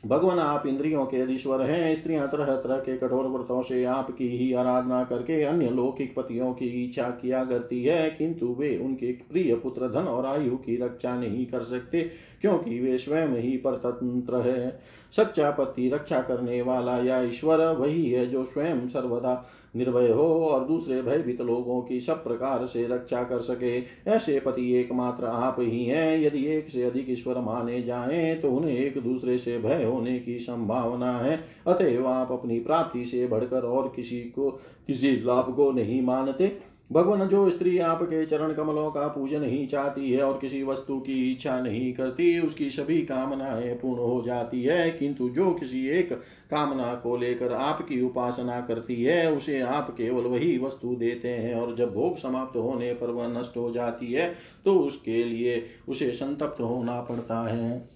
भगवान 0.04 0.38
आप 0.38 0.66
इंद्रियों 0.66 1.04
के 1.06 1.20
अधीश्वर 1.20 1.62
हैं, 1.62 1.94
स्त्रियाँ 1.94 2.26
तरह 2.28 2.54
तरह 2.56 2.76
के 2.76 2.96
कठोर 2.96 3.26
व्रतों 3.26 3.62
से 3.62 3.84
आपकी 3.84 4.28
ही 4.28 4.52
आराधना 4.52 5.02
करके 5.04 5.42
अन्य 5.42 5.70
लौकिक 5.70 6.14
पतियों 6.16 6.52
की 6.52 6.66
इच्छा 6.84 7.08
किया 7.10 7.44
करती 7.44 7.82
है, 7.84 8.10
किंतु 8.10 8.46
वे 8.46 8.76
उनके 8.78 9.12
प्रिय 9.30 9.54
पुत्र 9.54 9.88
धन 9.88 10.08
और 10.08 10.26
आयु 10.26 10.56
की 10.56 10.76
रक्षा 10.76 11.14
नहीं 11.16 11.46
कर 11.46 11.62
सकते, 11.62 12.02
क्योंकि 12.40 12.80
वे 12.80 12.98
स्वयं 12.98 13.36
ही 13.36 13.56
परतंत्र 13.56 14.40
है। 14.40 14.80
सच्चा 15.16 15.50
पति 15.50 15.88
रक्षा 15.88 16.20
करने 16.20 16.62
वाला 16.62 16.96
या 16.98 17.20
ईश्वर, 17.22 17.64
वही 17.72 18.10
है 18.10 18.26
जो 18.26 18.44
स्वयं 18.44 18.86
सर्वदा 18.86 19.44
निर्भय 19.76 20.08
हो 20.08 20.24
और 20.44 20.64
दूसरे 20.64 21.00
भयभीत 21.02 21.40
लोगों 21.40 21.80
की 21.82 22.00
सब 22.00 22.24
प्रकार 22.24 22.66
से 22.66 22.86
रक्षा 22.88 23.22
कर 23.22 23.40
सके। 23.40 23.78
ऐसे 24.10 24.38
पति 24.40 24.74
एकमात्र 24.74 25.24
आप 25.24 25.56
ही 25.60 25.84
हैं। 25.84 26.18
यदि 26.18 26.46
एक 26.46 26.70
से 26.70 26.82
अधिक 26.82 27.10
ईश्वर 27.10 27.38
माने 27.38 27.82
जाएँ 27.82 28.34
तो 28.36 28.50
उन्हें 28.50 28.76
एक 28.76 28.98
दूसरे 28.98 29.38
से 29.38 29.58
भय 29.58 29.84
होने 29.84 30.18
की 30.18 30.38
संभावना 30.38 31.12
है। 31.18 31.44
अतएव 31.66 32.06
आप 32.06 32.32
अपनी 32.32 32.58
प्राप्ति 32.60 33.04
से 33.04 33.26
बढ़कर 33.26 33.62
और 33.62 33.92
किसी 33.96 34.20
को, 34.20 34.50
किसी 34.86 35.16
लाभ 35.16 35.54
को 35.56 35.70
नहीं 35.72 36.02
मानते। 36.02 36.73
भगवान 36.94 37.26
जो 37.28 37.48
स्त्री 37.50 37.78
आपके 37.78 38.24
चरण 38.26 38.52
कमलों 38.52 38.90
का 38.90 39.06
पूजन 39.08 39.44
ही 39.44 39.66
चाहती 39.66 40.10
है 40.12 40.22
और 40.22 40.38
किसी 40.38 40.62
वस्तु 40.62 40.98
की 40.98 41.32
इच्छा 41.32 41.58
नहीं 41.60 41.92
करती, 41.94 42.38
उसकी 42.38 42.68
सभी 42.70 43.00
कामनाएँ 43.02 43.74
पूर्ण 43.74 44.02
हो 44.02 44.22
जाती 44.26 44.62
है, 44.62 44.90
किंतु 44.90 45.28
जो 45.28 45.52
किसी 45.52 45.86
एक 45.88 46.12
कामना 46.50 46.94
को 46.94 47.16
लेकर 47.16 47.52
आपकी 47.52 48.00
उपासना 48.02 48.60
करती 48.60 49.02
है, 49.02 49.32
उसे 49.32 49.60
आप 49.60 49.90
केवल 49.90 50.28
वही 50.28 50.56
वस्तु 50.58 50.94
देते 50.96 51.28
हैं 51.28 51.54
और 51.54 51.74
जब 51.76 51.92
भोग 51.94 52.16
समाप्त 52.18 52.56
होने 52.56 52.92
पर 52.92 53.10
वह 53.10 53.28
नष्ट 53.30 53.56
हो 53.56 53.70
जाती 53.70 54.12
है 54.12 54.32
तो 54.64 54.74
उसके 54.76 55.24
लिए 55.24 55.64
उसे 55.88 56.10
संतप्त 56.12 56.60
होना 56.60 57.00
पड़ता 57.00 57.46
है। 57.48 57.94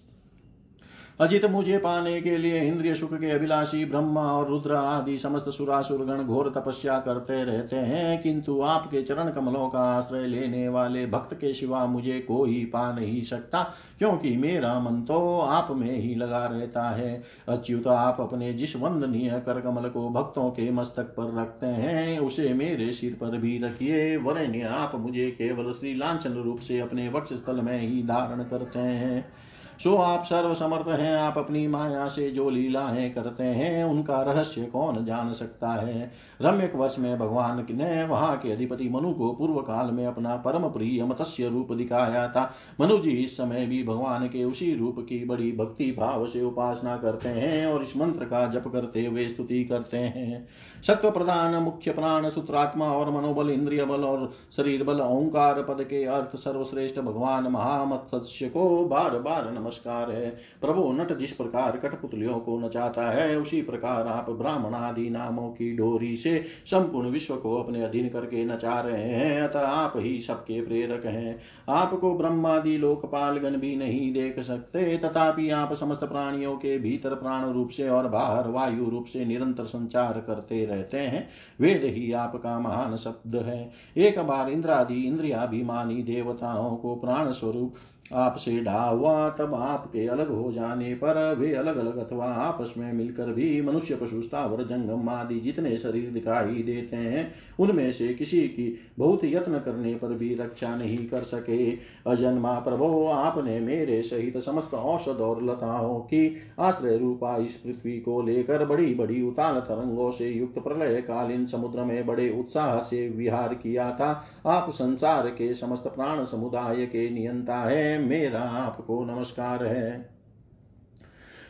अजित 1.21 1.45
मुझे 1.45 1.79
पाने 1.79 2.21
के 2.21 2.37
लिए 2.39 2.61
इंद्रिय 2.63 2.95
सुख 2.95 3.13
के 3.15 3.31
अभिलाषी, 3.31 3.85
ब्रह्मा 3.85 4.23
और 4.23 4.49
रुद्र 4.49 4.73
आदि 4.73 5.17
समस्त 5.19 5.49
सुरासुर 5.49 6.05
गण 6.05 6.23
घोर 6.23 6.51
तपस्या 6.57 6.99
करते 6.99 7.43
रहते 7.45 7.77
हैं, 7.77 8.21
किंतु 8.23 8.61
आपके 8.63 9.03
चरण 9.03 9.31
कमलों 9.31 9.69
का 9.69 9.81
आश्रय 9.97 10.27
लेने 10.27 10.69
वाले 10.69 11.05
भक्त 11.07 11.35
के 11.35 11.53
सिवा 11.53 11.85
मुझे 11.87 12.19
कोई 12.19 12.65
पा 12.65 12.93
नहीं 12.93 13.23
सकता, 13.23 13.63
क्योंकि 13.99 14.37
मेरा 14.37 14.79
मन 14.81 15.01
तो 15.03 15.19
आप 15.39 15.71
में 15.71 15.91
ही 15.93 16.15
लगा 16.15 16.45
रहता 16.47 16.89
है। 16.91 17.23
अच्युत, 17.49 17.87
आप 17.87 18.21
अपने 18.21 18.53
जिस 18.53 18.77
वंदनीय 18.77 19.31
कर 19.47 19.61
कमल 19.61 19.89
को 19.89 20.09
भक्तों 20.11 20.49
के 20.51 20.71
मस्तक 20.71 21.15
पर 21.17 21.35
रखते 21.41 21.67
हैं, 21.67 22.19
उसे 22.19 22.53
मेरे 22.55 22.93
सिर 22.93 23.17
पर 23.21 23.37
भी 23.39 23.59
रखिए 23.59 24.17
वरण्य 24.17 24.63
आप 24.63 24.93
मुझे 24.97 25.31
केवल 25.33 25.73
श्री 25.73 25.95
लाछन 25.95 26.33
रूप 26.35 26.61
से 26.61 26.79
अपने 26.81 27.09
वक्ष 27.09 27.33
स्थल 27.33 27.61
में 27.61 27.79
ही 27.81 28.03
धारण 28.03 28.43
करते 28.45 28.79
हैं। 28.79 29.48
सो 29.85 29.95
आप 29.97 30.25
सर्व 30.25 30.55
समर्थ 30.55 30.89
हैं, 30.89 31.17
आप 31.17 31.39
अपनी 31.39 31.67
माया 31.67 32.09
से 32.09 32.31
जो 32.31 32.51
लीलाएँ 32.51 33.11
करते 33.11 33.45
हैं, 33.45 33.85
उनका 33.85 34.23
रहस्य 34.23 34.63
कौन 34.63 35.05
जान 35.05 35.33
सकता 35.33 35.69
है? 35.69 36.13
रम्यक 36.43 36.77
वर्ष 36.77 36.99
में 36.99 37.19
भगवान 37.19 37.67
ने 37.71 38.05
वहाँ 38.05 38.37
के 38.39 38.53
अधिपति 38.53 38.89
मनु 38.89 39.13
को 39.13 39.33
पूर्व 39.33 39.55
काल 39.55 39.91
में 39.91 40.07
अपना 40.07 40.37
परम 40.37 40.69
प्रिय 40.69 41.05
मत्स्य 41.05 41.49
रूप 41.49 41.73
दिखाया 41.73 42.29
था। 42.29 42.55
मनु 42.81 42.99
जी 42.99 43.11
इस 43.11 43.37
समय 43.37 43.67
भी 43.67 43.85
भगवान 43.85 44.27
के 44.27 44.45
उसी 44.45 44.75
रूप 44.75 44.97
की 44.99 45.25
बड़ी 45.25 45.53
भक्ति 45.53 45.97
भाव 45.99 46.27
से 46.27 46.43
उपासना 46.43 46.97
करते 46.97 47.29
हैं 47.29 47.67
और 47.67 47.83
इस 47.83 47.97
मंत्र 47.97 48.25
का 48.25 48.47
जप 48.47 48.65
करते 48.73 49.07
हुए 49.07 49.29
स्तुति 49.29 49.65
करते 49.65 49.97
हैं। 49.97 50.49
सत्व 50.83 51.11
प्रधान 51.11 51.63
मुख्य 51.63 51.91
प्राण 51.91 52.29
सूत्रात्मा 52.31 52.93
और 52.93 53.11
मनोबल 53.11 53.51
इंद्रिय 53.51 53.85
बल 53.85 54.05
और 54.05 54.33
शरीर 54.57 54.85
बल, 54.85 55.01
ओंकार 55.01 55.63
पद 55.63 55.83
के 55.83 56.05
अर्थ 56.05 56.37
सर्वश्रेष्ठ 56.37 57.01
भगवान 57.01 57.45
महामत्स्य 57.45 58.49
को 58.49 58.85
बार 58.85 59.19
बार 59.19 59.51
नमस्कार 59.51 59.68
नमस्कार 59.69 60.11
है। 60.11 60.31
प्रभु 60.61 60.93
नट 60.93 61.19
जिस 61.19 61.33
प्रकार 61.33 61.77
कठपुतलियों 61.77 62.39
को 62.39 62.59
नचाता 62.59 63.11
है, 63.11 63.39
उसी 63.39 63.63
प्रकार 63.63 64.07
आप 64.07 64.31
ब्राह्मण 64.31 64.75
आदि 64.75 65.11
नामों 65.11 65.49
की 65.49 65.77
डोरी 65.77 66.17
से 66.17 66.45
संपूर्ण 66.67 67.09
विश्व 67.09 67.37
को 67.37 67.57
अपने 67.57 67.83
अधीन 67.83 68.09
करके 68.09 68.45
नचा 68.45 68.81
रहे 68.81 69.03
हैं। 69.03 69.43
अतः 69.43 69.61
आप 69.61 69.93
ही 69.97 70.21
सबके 70.21 70.61
प्रेरक 70.63 71.07
हैं। 71.07 71.39
आपको 71.69 72.15
ब्रह्मादि 72.15 72.77
लोकपाल 72.79 73.37
गण 73.37 73.57
भी 73.57 73.77
नहीं 73.77 74.13
देख 74.13 74.41
सकते, 74.41 74.97
तथापि 74.99 75.51
आप 75.51 75.73
समस्त 75.73 76.05
प्राणियों 76.05 76.57
के 76.57 76.79
भीतर 76.79 77.15
प्राण 77.15 77.53
रूप 77.53 77.69
से 77.69 77.89
और 77.89 78.09
बाहर 78.09 78.49
वायु 78.49 78.91
रूप 78.91 79.05
से 79.05 79.25
निरंतर 79.25 79.65
संचार 79.65 80.25
करते 80.27 80.65
रहते 80.65 80.99
हैं। 80.99 81.29
वेद 81.61 81.83
ही 81.85 82.13
आपका 82.13 82.61
महान 82.61 82.97
शब्द 82.97 83.37
है। 83.37 83.71
एक 83.97 84.19
बार 84.19 84.51
इंद्रादि, 84.51 85.03
इंद्रियाभिमानी 85.03 86.03
देवताओं 86.03 86.77
को 86.77 86.97
प्राण 86.97 87.31
स्वरूप 87.31 87.75
आपसे 88.13 88.65
हुआ 88.69 89.29
तब 89.31 89.55
आपके 89.55 90.07
अलग 90.07 90.29
हो 90.31 90.53
जाने 90.53 90.95
पर 90.95 91.37
वे 91.39 91.55
अलग 91.55 91.77
अलग 91.77 91.97
अथवा 91.97 92.27
आपस 92.27 92.75
में 92.79 92.93
मिलकर 92.93 93.25
भी 93.25 93.61
मनुष्य, 93.63 93.95
पशु, 93.97 94.23
स्थावर, 94.23 94.63
जंगम 94.63 95.09
आदि 95.09 95.41
जितने 95.41 95.79
शरीर 95.79 96.11
दिखाई 96.11 96.63
देते 96.63 96.97
हैं, 96.97 97.35
उनमें 97.61 97.93
से 97.93 98.09
किसी 98.09 98.41
की 98.41 98.79
बहुत 98.99 99.21
यत्न 99.25 99.59
करने 99.59 99.95
पर 99.95 100.09
भी 100.09 100.35
रक्षा 100.35 100.77
नहीं 100.77 101.07
कर 101.07 101.23
सके। 101.23 101.73
अजन्मा 102.07 102.59
प्रभो, 102.59 103.07
आपने 103.07 103.61
मेरे 103.61 104.03
सहित 104.03 104.39
समस्त 104.39 104.75
औषध 104.75 105.21
और 105.21 105.45
लताओं 105.45 106.01
की 106.01 106.37
आश्रय 106.61 106.99
रूपा 106.99 107.37
इस 107.37 107.55
पृथ्वी 107.55 108.01
को 108.01 108.23
लेकर 108.23 108.65
बड़ी 108.65 108.95
बड़ी 108.95 109.23
उताल 109.23 109.61
तरंगों 109.61 110.11
से 110.11 110.29
युक्त 110.29 110.59
प्रलय 110.59 111.01
कालीन 111.01 111.47
समुद्र 111.47 111.85
में 111.85 112.07
बड़े 112.07 112.41
उत्साह 112.41 112.79
से 112.79 113.09
विहार 113.09 113.55
किया 113.55 113.91
था। 113.93 114.25
आप 114.47 114.71
संसार 114.71 115.27
के 115.29 115.55
समस्त 115.55 115.83
प्राण 115.83 116.25
समुदाय 116.25 116.87
के 116.87 117.11
नियंता 117.11 117.57
है। 117.57 117.98
मेरा 117.99 118.41
आपको 118.41 119.05
नमस्कार 119.05 119.65
है। 119.65 120.18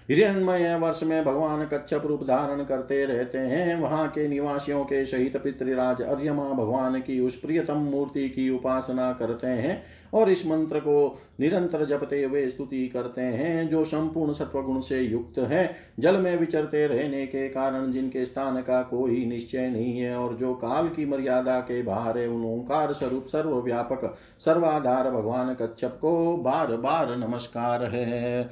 हिरण्मय 0.08 0.74
वर्ष 0.74 1.02
में 1.02 1.24
भगवान 1.24 1.64
कच्छप 1.64 2.02
रूप 2.06 2.22
धारण 2.22 2.62
करते 2.64 3.04
रहते 3.04 3.38
हैं। 3.38 3.74
वहाँ 3.80 4.06
के 4.08 4.26
निवासियों 4.28 4.84
के 4.84 5.04
सहित 5.04 5.36
पितृराज 5.36 6.02
अर्यमा 6.02 6.44
भगवान 6.44 7.00
की 7.00 7.20
उस 7.20 7.36
प्रियतम 7.36 7.78
मूर्ति 7.84 8.28
की 8.28 8.48
उपासना 8.50 9.12
करते 9.12 9.46
हैं 9.46 9.82
और 10.14 10.30
इस 10.30 10.46
मंत्र 10.46 10.80
को 10.80 11.18
निरंतर 11.40 11.84
जपते 11.86 12.22
हुए 12.22 12.48
स्तुति 12.48 12.86
करते 12.88 13.20
हैं, 13.20 13.68
जो 13.68 13.84
संपूर्ण 13.84 14.32
सत्वगुण 14.32 14.80
से 14.80 15.00
युक्त 15.00 15.38
है। 15.38 15.74
जल 15.98 16.16
में 16.16 16.36
विचरते 16.36 16.86
रहने 16.86 17.26
के 17.26 17.48
कारण 17.48 17.90
जिनके 17.90 18.24
स्थान 18.26 18.60
का 18.62 18.80
कोई 18.82 19.24
निश्चय 19.26 19.68
नहीं 19.68 19.98
है 19.98 20.16
और 20.16 20.34
जो 20.34 20.54
काल 20.54 20.88
की 20.88 21.06
मर्यादा 21.06 21.58
के 21.60 21.82
बाहर 21.82 22.18
है, 22.18 22.26
उन 22.28 22.44
ओंकार 22.44 22.92
स्वरूप 22.92 23.26
सर्वव्यापक, 23.26 24.14
सर्वाधार 24.38 25.10
भगवान 25.10 25.54
कच्छप 25.54 25.98
को 26.00 26.36
बार 26.36 26.76
बार 26.76 27.16
नमस्कार 27.16 27.84
है। 27.84 28.50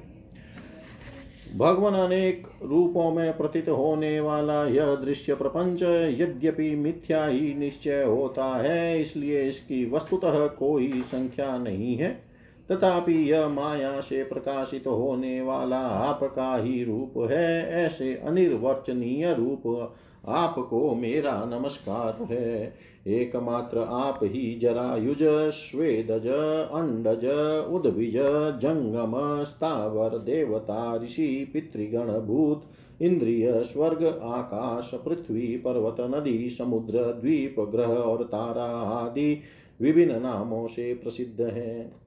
भगवान 1.57 1.93
अनेक 1.93 2.47
रूपों 2.63 3.11
में 3.11 3.37
प्रतीत 3.37 3.69
होने 3.69 4.19
वाला 4.19 4.67
यह 4.67 4.95
दृश्य 4.95 5.35
प्रपंच 5.35 5.83
यद्यपि 6.19 6.75
मिथ्या 6.75 7.25
ही 7.25 7.53
निश्चय 7.53 8.03
होता 8.03 8.45
है, 8.45 9.01
इसलिए 9.01 9.49
इसकी 9.49 9.89
वस्तुतः 9.89 10.47
कोई 10.47 11.01
संख्या 11.01 11.57
नहीं 11.57 11.95
है। 11.95 12.33
तथापि 12.71 13.31
यह 13.31 13.47
माया 13.47 14.01
से 14.01 14.23
प्रकाशित 14.23 14.87
होने 14.87 15.41
वाला 15.41 15.77
आपका 15.77 16.57
ही 16.57 16.83
रूप 16.83 17.31
है, 17.31 17.85
ऐसे 17.85 18.15
अनिर्वचनीय 18.15 19.33
रूप 19.33 19.93
आपको 20.27 20.95
मेरा 20.95 21.45
नमस्कार 21.45 22.23
है। 22.23 22.73
एकमात्र 23.07 23.79
आप 23.79 24.19
ही 24.23 24.59
जरायुज 24.59 25.17
स्वेदज, 25.51 26.27
अंडज, 26.71 27.25
उद्भिज, 27.71 28.13
जंगम, 28.59 29.43
स्थावर, 29.43 30.17
देवता, 30.17 30.95
ऋषि, 31.03 31.49
पितृगण, 31.53 32.19
भूत, 32.19 32.63
इंद्रिय, 33.01 33.63
स्वर्ग, 33.63 34.05
आकाश, 34.23 34.91
पृथ्वी, 34.93 35.57
पर्वत, 35.57 35.97
नदी, 35.99 36.49
समुद्र, 36.49 36.93
द्वीप, 36.93 37.55
ग्रह 37.59 37.87
और 37.87 38.23
तारा 38.23 38.65
आदि 38.79 39.41
विभिन्न 39.81 40.21
नामों 40.21 40.67
से 40.67 40.93
प्रसिद्ध 40.93 41.41
है। 41.41 42.02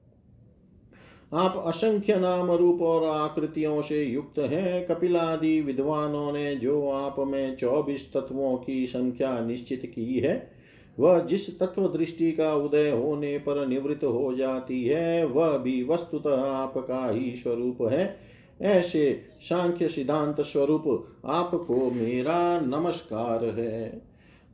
आप 1.33 1.63
असंख्य 1.67 2.15
नाम 2.15 2.51
रूप 2.51 2.81
और 2.81 3.03
आकृतियों 3.03 3.81
से 3.81 4.03
युक्त 4.03 4.39
हैं। 4.39 4.87
कपिलादि 4.87 5.61
विद्वानों 5.61 6.33
ने 6.33 6.55
जो 6.55 6.89
आप 6.89 7.15
में 7.19 7.55
चौबीस 7.55 8.13
तत्वों 8.13 8.57
की 8.57 8.85
संख्या 8.85 9.39
निश्चित 9.39 9.81
की 9.95 10.19
है, 10.19 10.51
वह 10.99 11.19
जिस 11.19 11.59
तत्व 11.59 11.87
दृष्टि 11.87 12.31
का 12.31 12.55
उदय 12.55 12.89
होने 12.89 13.37
पर 13.37 13.67
निवृत्त 13.67 14.03
हो 14.03 14.35
जाती 14.35 14.83
है, 14.83 15.25
वह 15.25 15.57
भी 15.57 15.83
वस्तुतः 15.83 16.41
आपका 16.41 17.09
ही 17.09 17.35
स्वरूप 17.35 17.77
है। 17.81 18.19
ऐसे 18.61 19.21
सांख्य 19.41 19.87
सिद्धांत 19.87 20.41
स्वरूप 20.41 21.07
आपको 21.25 21.75
मेरा 21.75 22.59
नमस्कार 22.59 23.45
है। 23.45 24.01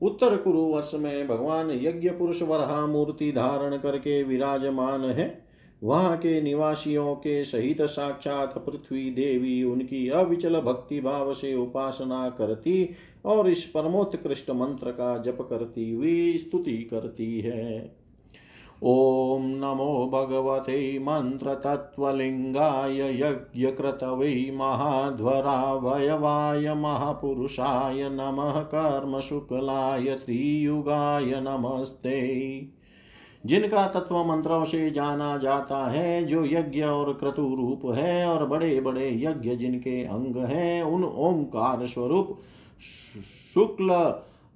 उत्तर 0.02 0.38
कुरु 0.38 0.60
वर्ष 0.60 0.92
में 0.96 1.28
भगवान 1.28 1.72
यज्ञ 1.72 2.10
पुरुष 2.10 2.42
वरहा 2.42 2.88
मूर्ति 2.88 3.32
धारण 3.32 3.78
करके 3.78 4.24
विराजमान 4.24 5.02
है। 5.02 5.43
वहाँ 5.84 6.18
के 6.18 6.42
निवासियों 6.42 7.16
के 7.16 7.46
सहित 7.46 7.82
साक्षात 7.82 8.58
पृथ्वी 8.58 9.12
देवी 9.12 9.64
उनकी 9.64 10.10
अविचल 10.10 10.62
भक्ति 10.62 11.02
भाव 11.02 11.34
से 11.34 11.56
उपासना 11.56 12.30
करती 12.30 12.90
और 13.26 13.50
इस 13.50 13.64
परमोत्कृष्ट 13.64 14.52
मंत्र 14.52 14.92
का 14.92 15.18
जप 15.18 15.48
करती 15.50 15.92
हुई 15.92 16.38
स्तुति 16.38 16.72
करती 16.72 17.40
है। 17.40 17.96
ॐ 18.84 19.42
नमो 19.46 20.12
भगवते 20.14 21.00
मन्त्रतत्त्वलिङ्गाय 21.00 23.22
यज्ञकृतवै 23.22 24.52
महाध्वरावयवाय 24.54 26.74
महापुरुषाय 26.74 28.10
नमः 28.10 28.62
कर्मशुक्लाय 28.62 30.16
त्रियुगाय 30.16 31.26
नमस्ते। 31.26 32.20
जिनका 33.46 33.86
तत्व 33.88 34.24
मंत्रों 34.24 34.64
से 34.66 34.92
जाना 34.92 35.38
जाता 35.38 35.86
है, 35.88 36.26
जो 36.26 36.46
यज्ञ 36.46 36.82
और 36.82 37.14
क्रतु 37.14 37.56
रूप 37.56 37.82
है 37.96 38.26
और 38.28 38.46
बड़े 38.46 38.82
बड़े 38.82 39.10
यज्ञ 39.24 39.56
जिनके 39.56 40.04
अंग 40.04 40.38
हैं, 40.38 40.84
उन 40.84 41.04
ओंकार 41.04 41.88
स्वरूप 41.88 42.38
शुक्ल 43.54 43.90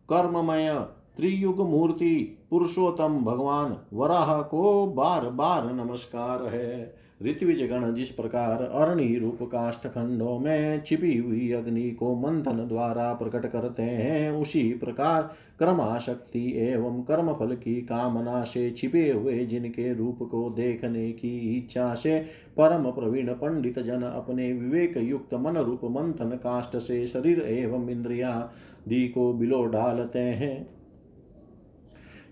कर्ममय 0.09 0.73
त्रियुग 1.17 1.59
मूर्ति 1.69 2.15
पुरुषोत्तम 2.49 3.19
भगवान 3.25 3.77
वराह 3.93 4.41
को 4.41 4.85
बार 4.87 5.29
बार 5.29 5.73
नमस्कार 5.73 6.43
है। 6.43 7.06
ऋत्विज 7.21 7.61
गण 7.71 7.93
जिस 7.93 8.09
प्रकार 8.09 8.61
अरणि 8.61 9.15
रूप 9.15 9.37
काष्ठ 9.43 9.87
खंडों 9.87 10.39
में 10.39 10.83
छिपी 10.83 11.17
हुई 11.17 11.51
अग्नि 11.51 11.89
को 11.91 12.13
मंथन 12.15 12.67
द्वारा 12.67 13.13
प्रकट 13.13 13.45
करते 13.51 13.83
हैं। 13.83 14.31
उसी 14.31 14.61
प्रकार 14.73 15.21
कर्माशक्ति 15.59 16.53
एवं 16.57 17.01
कर्म 17.03 17.33
फल 17.33 17.55
की 17.55 17.75
कामना 17.81 18.43
से 18.43 18.69
छिपे 18.71 19.09
हुए 19.11 19.45
जिनके 19.45 19.93
रूप 19.93 20.19
को 20.31 20.49
देखने 20.49 21.11
की 21.11 21.57
इच्छा 21.57 21.93
से 21.95 22.19
परम 22.57 22.91
प्रवीण 22.91 23.33
पंडित 23.33 23.79
जन 23.79 24.03
अपने 24.03 24.53
विवेक 24.53 24.97
युक्त 24.97 25.33
मन 25.33 25.57
रूप 25.57 25.85
मंथन 25.85 26.37
काष्ठ 26.43 26.77
से 26.77 27.05
शरीर 27.07 27.41
एवं 27.41 27.89
इंद्रिया 27.89 28.39
दी 28.87 29.07
को 29.07 29.33
बिलो 29.33 29.65
डालते 29.65 30.19
हैं। 30.19 30.76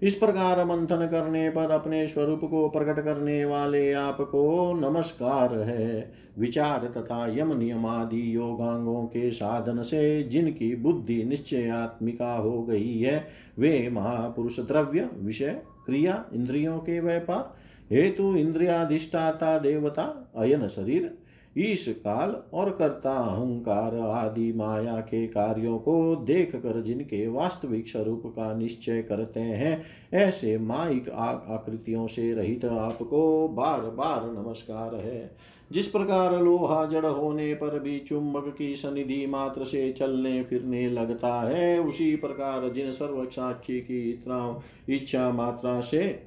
इस 0.02 0.16
प्रकार 0.16 0.66
मंथन 0.66 1.08
करने 1.12 1.50
पर 1.50 1.72
अपने 1.72 2.08
स्वरूप 2.08 2.42
को 2.44 2.70
प्रकट 2.70 3.04
करने 3.04 3.46
वाले 3.46 3.92
आपको 3.94 4.74
नमस्कार 4.74 5.60
है। 5.60 6.12
विचार 6.40 6.80
तथा 6.80 7.38
यम 7.38 7.58
नियमादि 7.58 8.36
योगांगों 8.36 9.06
के 9.06 9.32
साधन 9.32 9.82
से 9.82 10.24
जिनकी 10.24 10.76
बुद्धि 10.76 11.24
निश्चयात्मिका 11.24 12.34
हो 12.34 12.64
गई 12.64 13.00
है, 13.00 13.28
वे 13.60 13.90
महापुरुष 13.90 14.60
द्रव्य, 14.60 15.10
विषय, 15.20 15.62
क्रिया, 15.86 16.26
इंद्रियों 16.34 16.80
के 16.80 17.00
व्यापार, 17.00 17.56
हेतु, 17.92 18.36
इंद्रियाधिष्ठाता, 18.36 19.60
देवता, 19.60 20.32
अयन 20.38 20.68
शरीर 20.68 21.18
ईश 21.58 21.86
काल 21.88 22.36
और 22.54 22.70
कर्ता 22.70 23.14
अहंकार 23.18 23.96
आदि 23.96 24.54
माया 24.54 25.00
के 25.00 25.28
कार्यों 25.28 25.78
को 25.78 26.16
देख 26.16 26.56
कर 26.56 26.82
जिनके 26.82 27.28
वास्तविक 27.28 27.88
स्वरूप 27.88 28.24
का 28.26 28.54
निश्चय 28.54 29.02
करते 29.02 29.40
हैं, 29.40 29.84
ऐसे 30.14 30.58
माइक 30.58 31.10
आकृतियों 31.10 32.08
से 32.08 32.34
रहित 32.34 32.66
आपको 32.66 33.48
बार 33.48 33.82
बार 33.82 34.32
नमस्कार 34.32 34.96
है। 34.96 35.36
जिस 35.72 35.88
प्रकार 35.88 36.42
लोहा 36.44 36.86
जड़ 36.86 37.06
होने 37.06 37.54
पर 37.54 37.80
भी 37.80 38.00
चुंबक 38.00 38.56
की 38.58 38.76
सनिधि 38.76 39.26
मात्र 39.28 39.66
से 39.66 39.92
चलने 39.92 40.44
फिरने 40.44 40.90
लगता 40.90 41.42
है, 41.42 41.80
उसी 41.80 42.16
प्रकार 42.16 42.70
जिन 42.70 42.92
सर्व 42.92 43.26
साक्षी 43.26 43.80
की 43.80 44.10
इतना 44.10 44.60
इच्छा 44.90 45.32
मात्रा 45.32 45.82
से, 45.82 46.20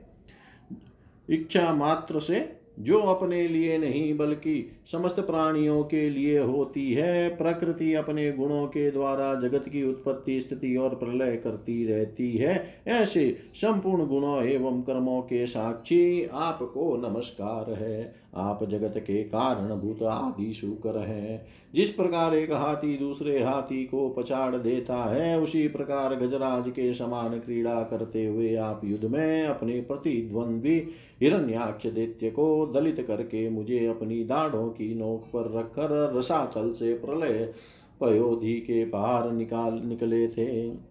इच्छा 1.30 1.72
मात्र 1.74 2.20
से 2.20 2.57
जो 2.78 2.98
अपने 2.98 3.48
लिए 3.48 3.78
नहीं, 3.78 4.16
बल्कि 4.16 4.70
समस्त 4.92 5.20
प्राणियों 5.20 5.84
के 5.84 6.10
लिए 6.10 6.38
होती 6.38 6.92
है। 6.92 7.36
प्रकृति 7.36 7.94
अपने 7.94 8.32
गुणों 8.32 8.66
के 8.66 8.90
द्वारा 8.90 9.34
जगत 9.34 9.64
की 9.68 9.88
उत्पत्ति, 9.88 10.40
स्थिति 10.40 10.76
और 10.76 10.90
प्रलय 10.94 11.36
करती 11.36 11.86
रहती 11.86 12.32
है। 12.32 12.82
ऐसे 12.86 13.36
संपूर्ण 13.54 14.06
गुणों 14.06 14.44
एवं 14.44 14.82
कर्मों 14.82 15.22
के 15.22 15.46
साक्षी 15.46 16.28
आपको 16.32 16.96
नमस्कार 16.96 17.72
है। 17.72 18.27
आप 18.34 18.64
जगत 18.64 18.94
के 18.96 19.22
कारण 19.22 19.74
भूत 19.74 20.02
आदि 20.02 20.52
शुकर 20.52 20.98
हैं। 20.98 21.46
जिस 21.74 21.90
प्रकार 21.90 22.34
एक 22.34 22.52
हाथी 22.52 22.96
दूसरे 22.98 23.42
हाथी 23.42 23.84
को 23.84 24.08
पछाड़ 24.08 24.56
देता 24.56 24.96
है, 25.04 25.40
उसी 25.40 25.68
प्रकार 25.68 26.14
गजराज 26.14 26.70
के 26.70 26.92
समान 26.94 27.38
क्रीड़ा 27.38 27.82
करते 27.82 28.26
हुए 28.26 28.54
आप 28.56 28.80
युद्ध 28.84 29.04
में 29.04 29.46
अपने 29.46 29.80
प्रतिद्वंद्वी 29.80 30.76
हिरण्याक्ष 31.22 31.86
दैत्य 31.86 32.30
को 32.30 32.66
दलित 32.66 33.04
करके 33.08 33.48
मुझे 33.50 33.86
अपनी 33.86 34.24
दाढ़ों 34.24 34.68
की 34.68 34.94
नोक 34.94 35.24
पर 35.24 35.58
रखकर 35.58 36.14
रसातल 36.16 36.72
से 36.72 36.94
प्रलय 36.94 37.52
पयोधि 38.00 38.54
के 38.54 38.84
पार 38.84 39.32
निकाल 39.32 39.80
निकले 39.84 40.28
थे। 40.28 40.87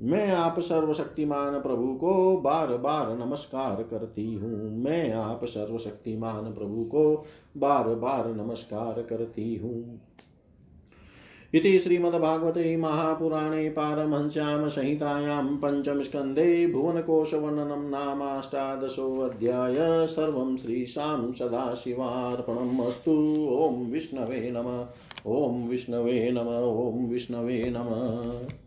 मैं 0.00 0.30
आप 0.30 0.60
सर्वशक्तिमान 0.60 1.60
प्रभु 1.60 1.94
को 1.94 2.36
बार 2.36 2.66
बार 2.66 3.18
नमस्कार 3.18 3.82
करती 3.82 4.34
हूँ। 4.34 4.84
मैं 4.84 5.12
आप 5.12 5.44
सर्वशक्तिमान 5.44 6.34
प्रभु 6.34 6.84
को 6.84 7.24
बार 7.56 7.88
बार 7.88 8.34
नमस्कार 8.34 9.02
करती 9.02 9.56
हूँ। 9.56 10.00
इति 11.54 11.78
श्रीमद्भागवते 11.78 12.76
महापुराणे 12.76 13.68
पारमहंस्यां 13.68 14.68
संहितायां 14.68 15.56
पञ्चमस्कन्धे 15.56 16.66
भुवनकोशवर्णनं 16.66 17.90
नामाष्टादशोऽध्याय 17.90 20.06
सर्वं 20.06 20.56
श्रीशां 20.56 21.32
सदाशिवार्पणम् 21.32 22.80
अस्तु। 22.80 23.46
ॐ 23.50 23.90
विष्णवे 23.90 24.50
नम। 24.50 24.86
ॐ 25.32 25.68
विष्णवे 25.68 26.30
नम। 26.30 26.40
ॐ 26.40 27.10
विष्णवे 27.10 27.74
नमः। 27.76 28.65